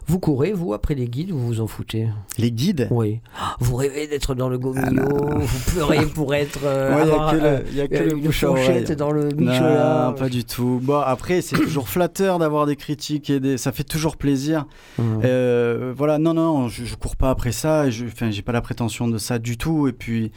Vous 0.06 0.18
courez, 0.18 0.52
vous, 0.52 0.74
après 0.74 0.94
les 0.94 1.06
guides, 1.06 1.30
ou 1.32 1.38
vous 1.38 1.46
vous 1.46 1.60
en 1.60 1.66
foutez 1.66 2.08
Les 2.38 2.50
guides? 2.50 2.88
Oui. 2.90 3.20
Ah, 3.38 3.56
Vous 3.60 3.76
rêvez 3.76 4.06
d'être 4.06 4.34
dans 4.34 4.48
le 4.48 4.56
Ah, 4.56 4.58
Gomillot, 4.58 5.38
vous 5.40 5.70
pleurez 5.72 6.06
pour 6.06 6.34
être. 6.34 6.60
euh, 6.64 6.94
Ouais, 6.96 7.02
il 7.02 7.08
y 7.08 7.10
a 7.10 7.14
avoir, 7.14 7.30
que 7.32 7.37
le- 7.37 7.42
euh, 7.44 7.84
a 7.84 7.88
que 7.88 7.94
euh, 7.94 8.04
le 8.04 8.14
oreille. 8.14 8.32
fourchette 8.32 8.92
dans 8.92 9.10
le 9.10 9.24
Michelin. 9.28 10.06
Non, 10.10 10.12
pas 10.14 10.28
du 10.28 10.44
tout. 10.44 10.80
Bon, 10.82 10.98
après, 11.00 11.40
c'est 11.42 11.56
toujours 11.56 11.88
flatteur 11.88 12.38
d'avoir 12.38 12.66
des 12.66 12.76
critiques 12.76 13.30
et 13.30 13.40
des... 13.40 13.56
ça 13.58 13.72
fait 13.72 13.84
toujours 13.84 14.16
plaisir. 14.16 14.66
Hum. 14.98 15.20
Euh, 15.24 15.92
voilà, 15.96 16.18
non, 16.18 16.34
non, 16.34 16.68
je, 16.68 16.84
je 16.84 16.94
cours 16.96 17.16
pas 17.16 17.30
après 17.30 17.52
ça. 17.52 17.90
Je, 17.90 18.04
enfin, 18.06 18.30
j'ai 18.30 18.42
pas 18.42 18.52
la 18.52 18.60
prétention 18.62 19.08
de 19.08 19.18
ça 19.18 19.38
du 19.38 19.56
tout. 19.56 19.88
Et 19.88 19.92
puis, 19.92 20.32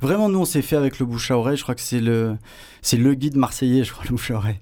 vraiment, 0.00 0.28
nous, 0.28 0.40
on 0.40 0.44
s'est 0.44 0.62
fait 0.62 0.76
avec 0.76 0.98
le 0.98 1.06
bouche 1.06 1.30
à 1.30 1.38
oreille. 1.38 1.56
Je 1.56 1.62
crois 1.62 1.74
que 1.74 1.80
c'est 1.80 2.00
le, 2.00 2.36
c'est 2.82 2.96
le 2.96 3.14
guide 3.14 3.36
marseillais, 3.36 3.84
je 3.84 3.92
crois, 3.92 4.04
le 4.04 4.10
bouche 4.10 4.30
à 4.30 4.34
oreille. 4.34 4.60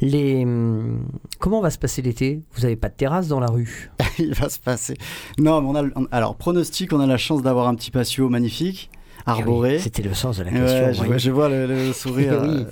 Les... 0.00 0.44
hum, 0.44 1.06
Comment 1.38 1.60
va 1.60 1.70
se 1.70 1.78
passer 1.78 2.02
l'été? 2.02 2.42
Vous 2.54 2.62
n'avez 2.62 2.76
pas 2.76 2.88
de 2.88 2.94
terrasse 2.94 3.28
dans 3.28 3.40
la 3.40 3.48
rue? 3.48 3.90
Il 4.18 4.34
va 4.34 4.48
se 4.48 4.58
passer. 4.58 4.96
Non, 5.38 5.60
mais 5.60 5.68
on 5.68 5.74
a, 5.76 5.88
on- 5.96 6.06
alors, 6.10 6.36
pronostic, 6.36 6.92
on 6.92 7.00
a 7.00 7.06
la 7.06 7.16
chance 7.16 7.42
d'avoir 7.42 7.68
un 7.68 7.74
petit 7.74 7.90
patio 7.90 8.28
magnifique, 8.28 8.90
arboré. 9.26 9.72
Eh 9.74 9.76
oui, 9.76 9.80
C'était 9.82 10.02
le 10.02 10.14
sens 10.14 10.38
de 10.38 10.44
la 10.44 10.50
Ouais, 10.52 10.60
question. 10.60 10.92
je, 10.92 11.00
oui. 11.02 11.06
vois, 11.08 11.18
je 11.18 11.30
vois 11.30 11.48
le, 11.48 11.66
le 11.66 11.92
sourire. 11.94 12.40
Oui. 12.42 12.48
euh. 12.48 12.64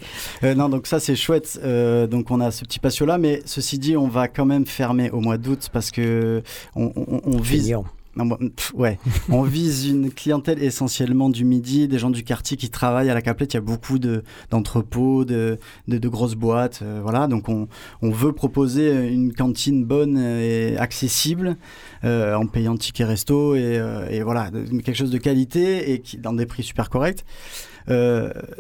Euh, 0.45 0.55
non, 0.55 0.68
donc 0.68 0.87
ça 0.87 1.01
c'est 1.01 1.16
chouette. 1.16 1.59
Euh, 1.64 2.07
donc 2.07 2.31
on 2.31 2.40
a 2.40 2.51
ce 2.51 2.64
petit 2.64 2.79
patio 2.79 3.07
là, 3.07 3.18
mais 3.18 3.42
ceci 3.47 3.79
dit, 3.79 3.97
on 3.97 4.09
va 4.09 4.29
quand 4.29 4.45
même 4.47 4.66
fermer 4.66 5.11
au 5.11 5.21
mois 5.21 5.38
d'août 5.38 5.68
parce 5.73 5.90
que 5.90 6.42
on, 6.75 6.92
on- 6.97 7.21
on 7.25 7.37
vise. 7.38 7.75
Non, 8.14 8.27
moi, 8.27 8.38
pff, 8.38 8.75
ouais, 8.75 8.98
on 9.31 9.42
vise 9.42 9.88
une 9.88 10.11
clientèle 10.11 10.62
essentiellement 10.62 11.31
du 11.31 11.44
midi, 11.44 11.88
des 11.88 11.98
gens 11.98 12.11
du 12.11 12.25
quartier 12.25 12.57
qui 12.57 12.68
travaillent 12.68 13.09
à 13.09 13.14
la 13.14 13.22
Caplette. 13.22 13.55
Il 13.55 13.57
y 13.57 13.59
a 13.59 13.62
beaucoup 13.62 13.98
de 13.98 14.22
d'entrepôts, 14.51 15.25
de, 15.25 15.59
de, 15.88 15.98
de 15.98 16.09
grosses 16.09 16.35
boîtes, 16.35 16.81
euh, 16.83 17.01
voilà. 17.03 17.27
Donc 17.27 17.48
on, 17.48 17.68
on 18.03 18.11
veut 18.11 18.33
proposer 18.33 19.09
une 19.09 19.33
cantine 19.33 19.85
bonne 19.85 20.18
et 20.18 20.77
accessible 20.77 21.57
euh, 22.05 22.35
en 22.35 22.46
payant 22.46 22.77
ticket 22.77 23.05
resto 23.05 23.55
et, 23.55 23.79
euh, 23.79 24.09
et 24.11 24.22
voilà 24.22 24.51
quelque 24.51 24.94
chose 24.94 25.11
de 25.11 25.18
qualité 25.18 25.92
et 25.92 26.01
qui 26.01 26.18
dans 26.18 26.35
des 26.35 26.46
prix 26.46 26.62
super 26.62 26.90
corrects. 26.90 27.25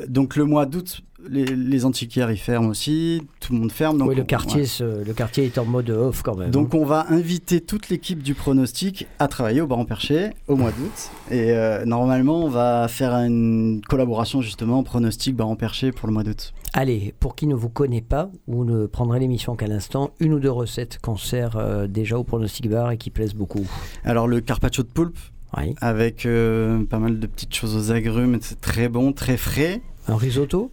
Donc 0.08 0.34
le 0.34 0.44
mois 0.44 0.66
d'août, 0.66 1.02
les, 1.28 1.44
les 1.44 1.84
antiquaires 1.84 2.30
ils 2.30 2.36
ferment 2.36 2.68
aussi, 2.68 3.22
tout 3.40 3.52
le 3.52 3.58
monde 3.60 3.72
ferme. 3.72 3.98
Donc 3.98 4.10
oui, 4.10 4.14
le 4.16 4.22
on- 4.22 4.26
quartier, 4.26 4.64
le 4.80 5.12
quartier 5.12 5.44
est 5.44 5.58
en 5.58 5.64
mode 5.64 5.90
off 5.90 6.22
quand 6.22 6.36
même. 6.36 6.50
donc 6.50 6.74
on 6.74 6.84
va 6.84 7.06
inviter 7.10 7.60
toute 7.60 7.88
l'équipe 7.88 8.22
du 8.22 8.34
pronostic 8.34 9.06
à 9.18 9.28
travailler 9.28 9.60
au 9.60 9.66
Baron 9.66 9.84
Perché 9.84 10.30
au 10.48 10.56
mois 10.56 10.70
d'août. 10.70 11.10
Et 11.30 11.52
euh, 11.52 11.84
normalement 11.84 12.44
on 12.44 12.48
va 12.48 12.86
faire 12.88 13.12
une 13.14 13.80
collaboration 13.88 14.40
justement 14.42 14.82
pronostic 14.82 15.36
Baron 15.36 15.56
Perché 15.56 15.92
pour 15.92 16.06
le 16.08 16.14
mois 16.14 16.22
d'août. 16.24 16.52
Allez, 16.74 17.14
pour 17.20 17.34
qui 17.36 17.46
ne 17.46 17.54
vous 17.54 17.68
connaît 17.68 18.00
pas, 18.00 18.30
vous 18.46 18.64
ne 18.64 18.86
prendrez 18.86 19.18
l'émission 19.20 19.56
qu'à 19.56 19.66
l'instant, 19.66 20.10
une 20.20 20.32
ou 20.32 20.38
deux 20.40 20.50
recettes 20.50 20.98
qu'on 21.02 21.16
sert 21.18 21.56
euh, 21.56 21.86
déjà 21.86 22.18
au 22.18 22.24
pronostic 22.24 22.68
bar 22.70 22.90
et 22.90 22.96
qui 22.96 23.10
plaisent 23.10 23.34
beaucoup. 23.34 23.66
Alors 24.04 24.26
le 24.26 24.40
carpaccio 24.40 24.82
de 24.82 24.88
poulpe 24.88 25.18
Oui. 25.58 25.74
avec 25.82 26.24
euh, 26.24 26.82
pas 26.84 26.98
mal 26.98 27.18
de 27.20 27.26
petites 27.26 27.54
choses 27.54 27.76
aux 27.76 27.92
agrumes, 27.92 28.38
c'est 28.40 28.60
très 28.60 28.88
bon, 28.88 29.12
très 29.12 29.36
frais. 29.36 29.82
Un 30.08 30.16
risotto? 30.16 30.70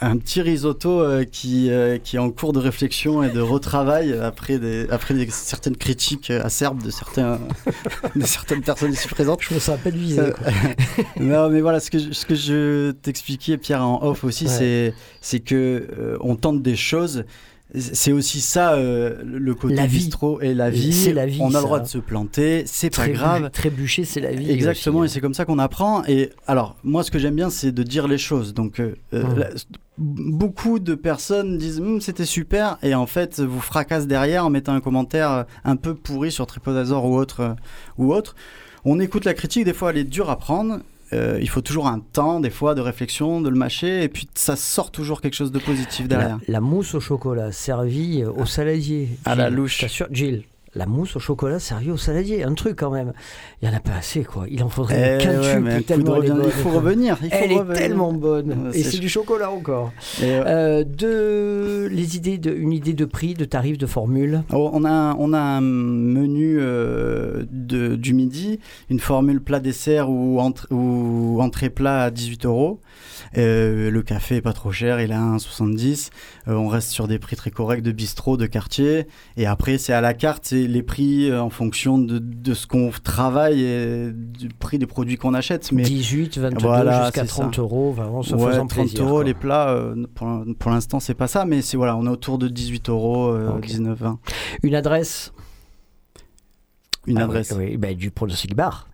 Un 0.00 0.16
petit 0.16 0.40
risotto 0.42 1.00
euh, 1.00 1.24
qui, 1.24 1.68
euh, 1.70 1.98
qui 1.98 2.14
est 2.16 2.18
en 2.20 2.30
cours 2.30 2.52
de 2.52 2.60
réflexion 2.60 3.22
et 3.24 3.30
de 3.30 3.40
retravail 3.40 4.12
après, 4.14 4.58
des, 4.58 4.86
après 4.90 5.12
des, 5.14 5.28
certaines 5.30 5.76
critiques 5.76 6.30
acerbes 6.30 6.82
de, 6.82 6.90
certains, 6.90 7.40
de 8.16 8.24
certaines 8.24 8.62
personnes 8.62 8.92
ici 8.92 9.08
présentes. 9.08 9.40
Je 9.42 9.54
me 9.54 9.58
sens 9.58 9.74
à 9.74 9.78
peine 9.78 9.96
visé. 9.96 10.20
Euh, 10.20 10.32
non, 11.20 11.48
mais 11.50 11.60
voilà, 11.60 11.80
ce 11.80 11.90
que 11.90 11.98
je, 11.98 12.12
ce 12.12 12.24
que 12.26 12.34
je 12.36 12.92
t'expliquais, 12.92 13.58
Pierre, 13.58 13.82
en 13.84 14.02
off 14.04 14.22
aussi, 14.22 14.44
Ouais. 14.44 14.50
c'est, 14.50 14.94
c'est 15.20 15.40
que 15.40 15.88
euh, 15.98 16.16
on 16.20 16.36
tente 16.36 16.62
des 16.62 16.76
choses. 16.76 17.24
C'est 17.78 18.12
aussi 18.12 18.40
ça, 18.42 18.74
euh, 18.74 19.22
le 19.24 19.54
côté 19.54 19.74
La 19.74 19.86
vie. 19.86 19.98
bistrot 19.98 20.40
et 20.42 20.52
la 20.52 20.68
vie. 20.68 20.92
C'est 20.92 21.12
la 21.14 21.24
vie, 21.26 21.38
On 21.40 21.48
a 21.48 21.52
ça. 21.52 21.58
le 21.60 21.64
droit 21.64 21.80
de 21.80 21.86
se 21.88 21.96
planter, 21.98 22.64
c'est 22.66 22.94
pas 22.94 23.08
grave. 23.08 23.50
Trébucher, 23.50 24.04
c'est 24.04 24.20
la 24.20 24.32
vie. 24.32 24.50
Exactement, 24.50 24.98
aussi, 25.00 25.12
et 25.12 25.14
c'est 25.14 25.20
comme 25.20 25.32
ça 25.32 25.44
qu'on 25.46 25.58
apprend. 25.58 26.04
Et 26.06 26.30
alors, 26.46 26.76
moi, 26.84 27.02
ce 27.02 27.10
que 27.10 27.18
j'aime 27.18 27.34
bien, 27.36 27.48
c'est 27.48 27.72
de 27.72 27.82
dire 27.82 28.08
les 28.08 28.18
choses. 28.18 28.52
Donc, 28.52 28.78
euh, 28.78 28.94
euh, 29.14 29.22
Mm. 29.24 29.38
la- 29.38 29.48
beaucoup 29.98 30.78
de 30.80 30.94
personnes 30.94 31.56
disent 31.58 31.80
Hum, 31.80 32.00
c'était 32.00 32.24
super, 32.26 32.78
et 32.82 32.94
en 32.94 33.06
fait, 33.06 33.40
vous 33.40 33.60
fracassent 33.60 34.06
derrière 34.06 34.44
en 34.46 34.50
mettant 34.50 34.74
un 34.74 34.80
commentaire 34.80 35.46
un 35.64 35.76
peu 35.76 35.94
pourri 35.94 36.30
sur 36.30 36.46
TripAdvisor 36.46 37.04
ou 37.06 37.16
autre, 37.16 37.56
ou 37.96 38.12
autre. 38.12 38.34
On 38.84 38.98
écoute 39.00 39.24
la 39.24 39.32
critique, 39.34 39.64
des 39.64 39.72
fois, 39.74 39.90
elle 39.90 39.98
est 39.98 40.04
dure 40.04 40.28
à 40.28 40.36
prendre. 40.38 40.80
Euh, 41.12 41.38
il 41.40 41.48
faut 41.48 41.60
toujours 41.60 41.86
un 41.88 42.00
temps, 42.00 42.40
des 42.40 42.50
fois, 42.50 42.74
de 42.74 42.80
réflexion, 42.80 43.40
de 43.40 43.48
le 43.48 43.56
mâcher, 43.56 44.02
et 44.02 44.08
puis 44.08 44.28
ça 44.34 44.56
sort 44.56 44.90
toujours 44.90 45.20
quelque 45.20 45.34
chose 45.34 45.52
de 45.52 45.58
positif 45.58 46.02
La, 46.02 46.16
derrière. 46.16 46.38
la 46.48 46.60
mousse 46.60 46.94
au 46.94 47.00
chocolat 47.00 47.52
servie 47.52 48.24
au 48.24 48.46
saladier. 48.46 49.08
À 49.24 49.34
la 49.34 49.50
louche. 49.50 49.84
Gilles, 50.10 50.44
la 50.74 50.86
mousse 50.86 51.16
au 51.16 51.18
chocolat 51.18 51.58
servie 51.58 51.90
au 51.90 51.96
saladier. 51.96 52.44
Un 52.44 52.54
truc 52.54 52.76
quand 52.78 52.90
même. 52.90 53.12
Il 53.60 53.68
n'y 53.68 53.74
en 53.74 53.76
a 53.76 53.80
pas 53.80 53.92
assez, 53.98 54.24
quoi. 54.24 54.46
Il 54.50 54.62
en 54.62 54.68
faudrait 54.68 55.18
Eh 55.20 55.24
une 55.24 55.30
ouais, 55.40 55.60
mais 55.60 55.70
un 55.72 55.74
coup 55.76 55.80
de 55.82 55.86
tellement 55.86 56.16
elle 56.16 56.24
est 56.24 56.30
revient- 56.30 56.40
bonne, 56.42 56.44
il 56.46 56.62
faut 56.62 56.70
revenir. 56.70 57.18
Il 57.22 57.30
faut 57.30 57.36
Elle 57.36 57.52
est 57.52 57.58
revenir. 57.58 57.76
tellement 57.78 58.12
bonne. 58.12 58.70
Et 58.72 58.82
c'est 58.82 58.90
ch- 58.90 59.00
du 59.00 59.08
chocolat 59.08 59.50
encore. 59.50 59.92
Euh, 60.22 60.44
Euh, 60.46 60.84
de, 60.84 61.88
les 61.92 62.16
idées 62.16 62.38
de, 62.38 62.52
une 62.54 62.72
idée 62.72 62.94
de 62.94 63.04
prix, 63.04 63.34
de 63.34 63.44
tarif, 63.44 63.76
de 63.78 63.86
formule. 63.86 64.42
Oh, 64.52 64.70
on, 64.72 64.84
a, 64.84 65.14
on 65.18 65.32
a 65.32 65.38
un 65.40 65.60
menu 65.60 66.56
euh, 66.60 67.44
de, 67.50 67.96
du 67.96 68.14
midi, 68.14 68.58
une 68.90 69.00
formule 69.00 69.40
plat-dessert 69.42 70.08
ou, 70.10 70.40
entre- 70.40 70.66
ou 70.70 71.38
entrée-plat 71.42 72.04
à 72.04 72.10
18 72.10 72.46
euros. 72.46 72.80
Euh, 73.38 73.90
le 73.90 74.02
café 74.02 74.36
est 74.36 74.40
pas 74.42 74.52
trop 74.52 74.72
cher, 74.72 75.00
il 75.00 75.10
est 75.10 75.14
à 75.14 75.18
1,70. 75.20 76.10
Euh, 76.48 76.54
on 76.54 76.68
reste 76.68 76.90
sur 76.90 77.08
des 77.08 77.18
prix 77.18 77.36
très 77.36 77.50
corrects 77.50 77.82
de 77.82 77.92
bistrot, 77.92 78.36
de 78.36 78.46
quartier. 78.46 79.06
Et 79.36 79.46
après, 79.46 79.78
c'est 79.78 79.92
à 79.92 80.00
la 80.00 80.14
carte, 80.14 80.44
c'est 80.46 80.66
les 80.66 80.82
prix 80.82 81.30
euh, 81.30 81.40
en 81.42 81.50
fonction 81.50 81.96
de, 81.98 82.18
de 82.18 82.54
ce 82.54 82.66
qu'on 82.66 82.90
travaille 83.02 83.62
et 83.62 84.10
du 84.12 84.48
prix 84.48 84.78
des 84.78 84.86
produits 84.86 85.16
qu'on 85.16 85.34
achète. 85.34 85.72
Mais 85.72 85.82
18, 85.82 86.38
22 86.38 86.58
Voilà, 86.60 87.04
jusqu'à 87.04 87.22
c'est 87.22 87.28
30 87.28 87.54
ça. 87.56 87.60
euros, 87.62 87.92
vraiment 87.92 88.22
se 88.22 88.34
ouais, 88.34 88.50
faisant 88.52 88.66
30 88.66 88.68
plaisir. 88.86 89.02
euros 89.04 89.14
quoi. 89.16 89.24
les 89.24 89.34
plats, 89.34 89.68
euh, 89.70 90.06
pour, 90.14 90.44
pour 90.58 90.70
l'instant, 90.70 91.00
c'est 91.00 91.14
pas 91.14 91.26
ça. 91.28 91.44
Mais 91.44 91.62
c'est 91.62 91.76
voilà, 91.76 91.96
on 91.96 92.04
est 92.06 92.10
autour 92.10 92.38
de 92.38 92.48
18 92.48 92.88
euros, 92.90 93.28
euh, 93.28 93.56
Ok. 93.56 93.66
19, 93.66 93.98
20. 93.98 94.18
Une 94.62 94.74
adresse? 94.74 95.32
Une 97.06 97.18
Ah 97.18 97.24
adresse. 97.24 97.52
Oui, 97.56 97.64
oui, 97.70 97.76
bah, 97.76 97.94
du 97.94 98.10
pronostic 98.10 98.54
bar. 98.54 98.88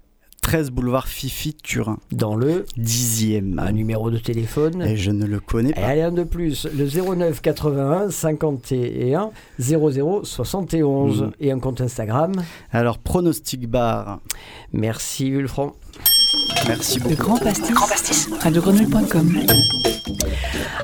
13 0.48 0.70
boulevard 0.70 1.08
Fifi 1.08 1.52
Turin. 1.52 1.98
Dans 2.10 2.34
le 2.34 2.64
Dixième. 2.78 3.58
un 3.58 3.70
numéro 3.70 4.10
de 4.10 4.16
téléphone. 4.16 4.80
Et 4.80 4.96
je 4.96 5.10
ne 5.10 5.26
le 5.26 5.40
connais 5.40 5.72
Et 5.72 5.74
pas. 5.74 5.88
allez, 5.88 6.00
un 6.00 6.10
de 6.10 6.24
plus, 6.24 6.66
le 6.74 6.86
09 6.88 7.42
81 7.42 8.10
51 8.10 9.28
00 9.58 10.24
71 10.24 11.22
Mm. 11.22 11.30
et 11.40 11.52
un 11.52 11.58
compte 11.58 11.82
Instagram. 11.82 12.32
Alors, 12.72 12.96
pronostic 12.96 13.68
bar. 13.68 14.20
Merci 14.72 15.26
Ulfran. 15.28 15.74
Merci 16.66 16.98
Le 16.98 17.04
beaucoup. 17.10 17.22
grand 17.22 17.38
pastis. 17.38 18.28
radiogrenouille.com. 18.40 19.38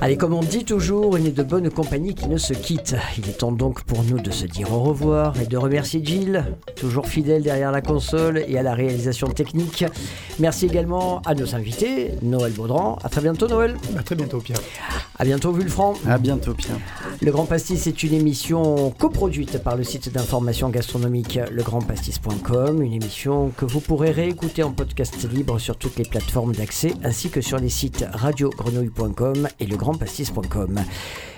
Allez, 0.01 0.17
comme 0.19 0.35
on 0.35 0.41
dit 0.41 0.65
toujours, 0.65 1.19
il 1.19 1.27
est 1.27 1.31
de 1.31 1.43
bonne 1.43 1.71
compagnie 1.71 2.15
qui 2.15 2.27
ne 2.29 2.37
se 2.37 2.53
quitte. 2.53 2.95
Il 3.17 3.29
est 3.29 3.39
temps 3.39 3.53
donc 3.53 3.85
pour 3.85 4.03
nous 4.05 4.19
de 4.19 4.31
se 4.31 4.45
dire 4.45 4.71
au 4.73 4.81
revoir 4.81 5.41
et 5.41 5.47
de 5.47 5.57
remercier 5.57 6.05
Gilles, 6.05 6.45
toujours 6.77 7.07
fidèle 7.07 7.43
derrière 7.43 7.73
la 7.73 7.81
console 7.81 8.45
et 8.47 8.59
à 8.59 8.63
la 8.63 8.75
réalisation 8.75 9.29
technique. 9.29 9.85
Merci 10.41 10.67
également 10.67 11.23
à 11.25 11.35
nos 11.35 11.55
invités, 11.55 12.11
Noël 12.23 12.53
Baudran. 12.53 12.99
À 13.03 13.09
très 13.09 13.23
bientôt 13.23 13.49
Noël. 13.49 13.77
À 13.99 14.03
très 14.03 14.15
bientôt, 14.15 14.41
Pierre. 14.41 14.59
À 15.19 15.25
bientôt 15.25 15.53
Vulfran. 15.53 15.95
À 16.07 16.19
bientôt, 16.19 16.53
Pierre. 16.53 16.77
Le 17.23 17.31
Grand 17.33 17.47
Pastis 17.47 17.87
est 17.87 18.03
une 18.03 18.13
émission 18.15 18.91
coproduite 18.91 19.63
par 19.63 19.77
le 19.77 19.85
site 19.85 20.13
d'information 20.13 20.69
gastronomique 20.69 21.39
legrandpastis.com, 21.51 22.83
une 22.83 22.93
émission 22.93 23.53
que 23.57 23.65
vous 23.65 23.81
pourrez 23.81 24.11
réécouter 24.11 24.63
en 24.65 24.73
podcast 24.73 25.15
libre 25.33 25.59
sur 25.65 25.79
toutes 25.79 25.97
les 25.97 26.05
plateformes 26.05 26.53
d'accès 26.53 26.93
ainsi 27.03 27.31
que 27.31 27.41
sur 27.41 27.57
les 27.57 27.71
sites 27.71 28.05
radiogrenouille.com 28.13 29.49
et 29.59 29.67
legrandpastis.com. 29.67 30.85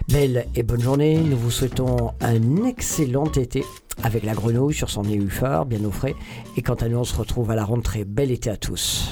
Belle 0.08 0.48
et 0.56 0.64
bonne 0.64 0.82
journée, 0.82 1.16
nous 1.18 1.36
vous 1.36 1.52
souhaitons 1.52 2.10
un 2.20 2.64
excellent 2.64 3.30
été 3.30 3.64
avec 4.02 4.24
la 4.24 4.34
grenouille 4.34 4.74
sur 4.74 4.90
son 4.90 5.04
nénuphar 5.04 5.64
bien 5.64 5.84
au 5.84 5.92
frais 5.92 6.16
et 6.56 6.62
quant 6.62 6.74
à 6.74 6.88
nous 6.88 6.98
on 6.98 7.04
se 7.04 7.14
retrouve 7.14 7.52
à 7.52 7.54
la 7.54 7.64
rentrée. 7.64 8.04
Bel 8.04 8.32
été 8.32 8.50
à 8.50 8.56
tous. 8.56 9.10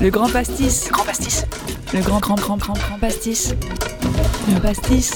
Le 0.00 0.10
grand 0.10 0.28
pastis. 0.28 0.86
Le 0.88 0.92
grand 0.92 1.04
pastis. 1.04 1.44
Le 1.92 2.00
grand, 2.00 2.18
grand, 2.18 2.34
grand, 2.34 2.56
grand, 2.56 2.74
grand 2.74 2.98
pastis. 2.98 3.54
Le 4.52 4.60
pastis. 4.60 5.12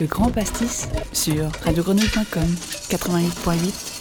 Le 0.00 0.06
Grand 0.06 0.30
Pastis 0.30 0.88
sur 1.12 1.50
radiogrenouille.com 1.64 2.54
88.8 2.88 3.97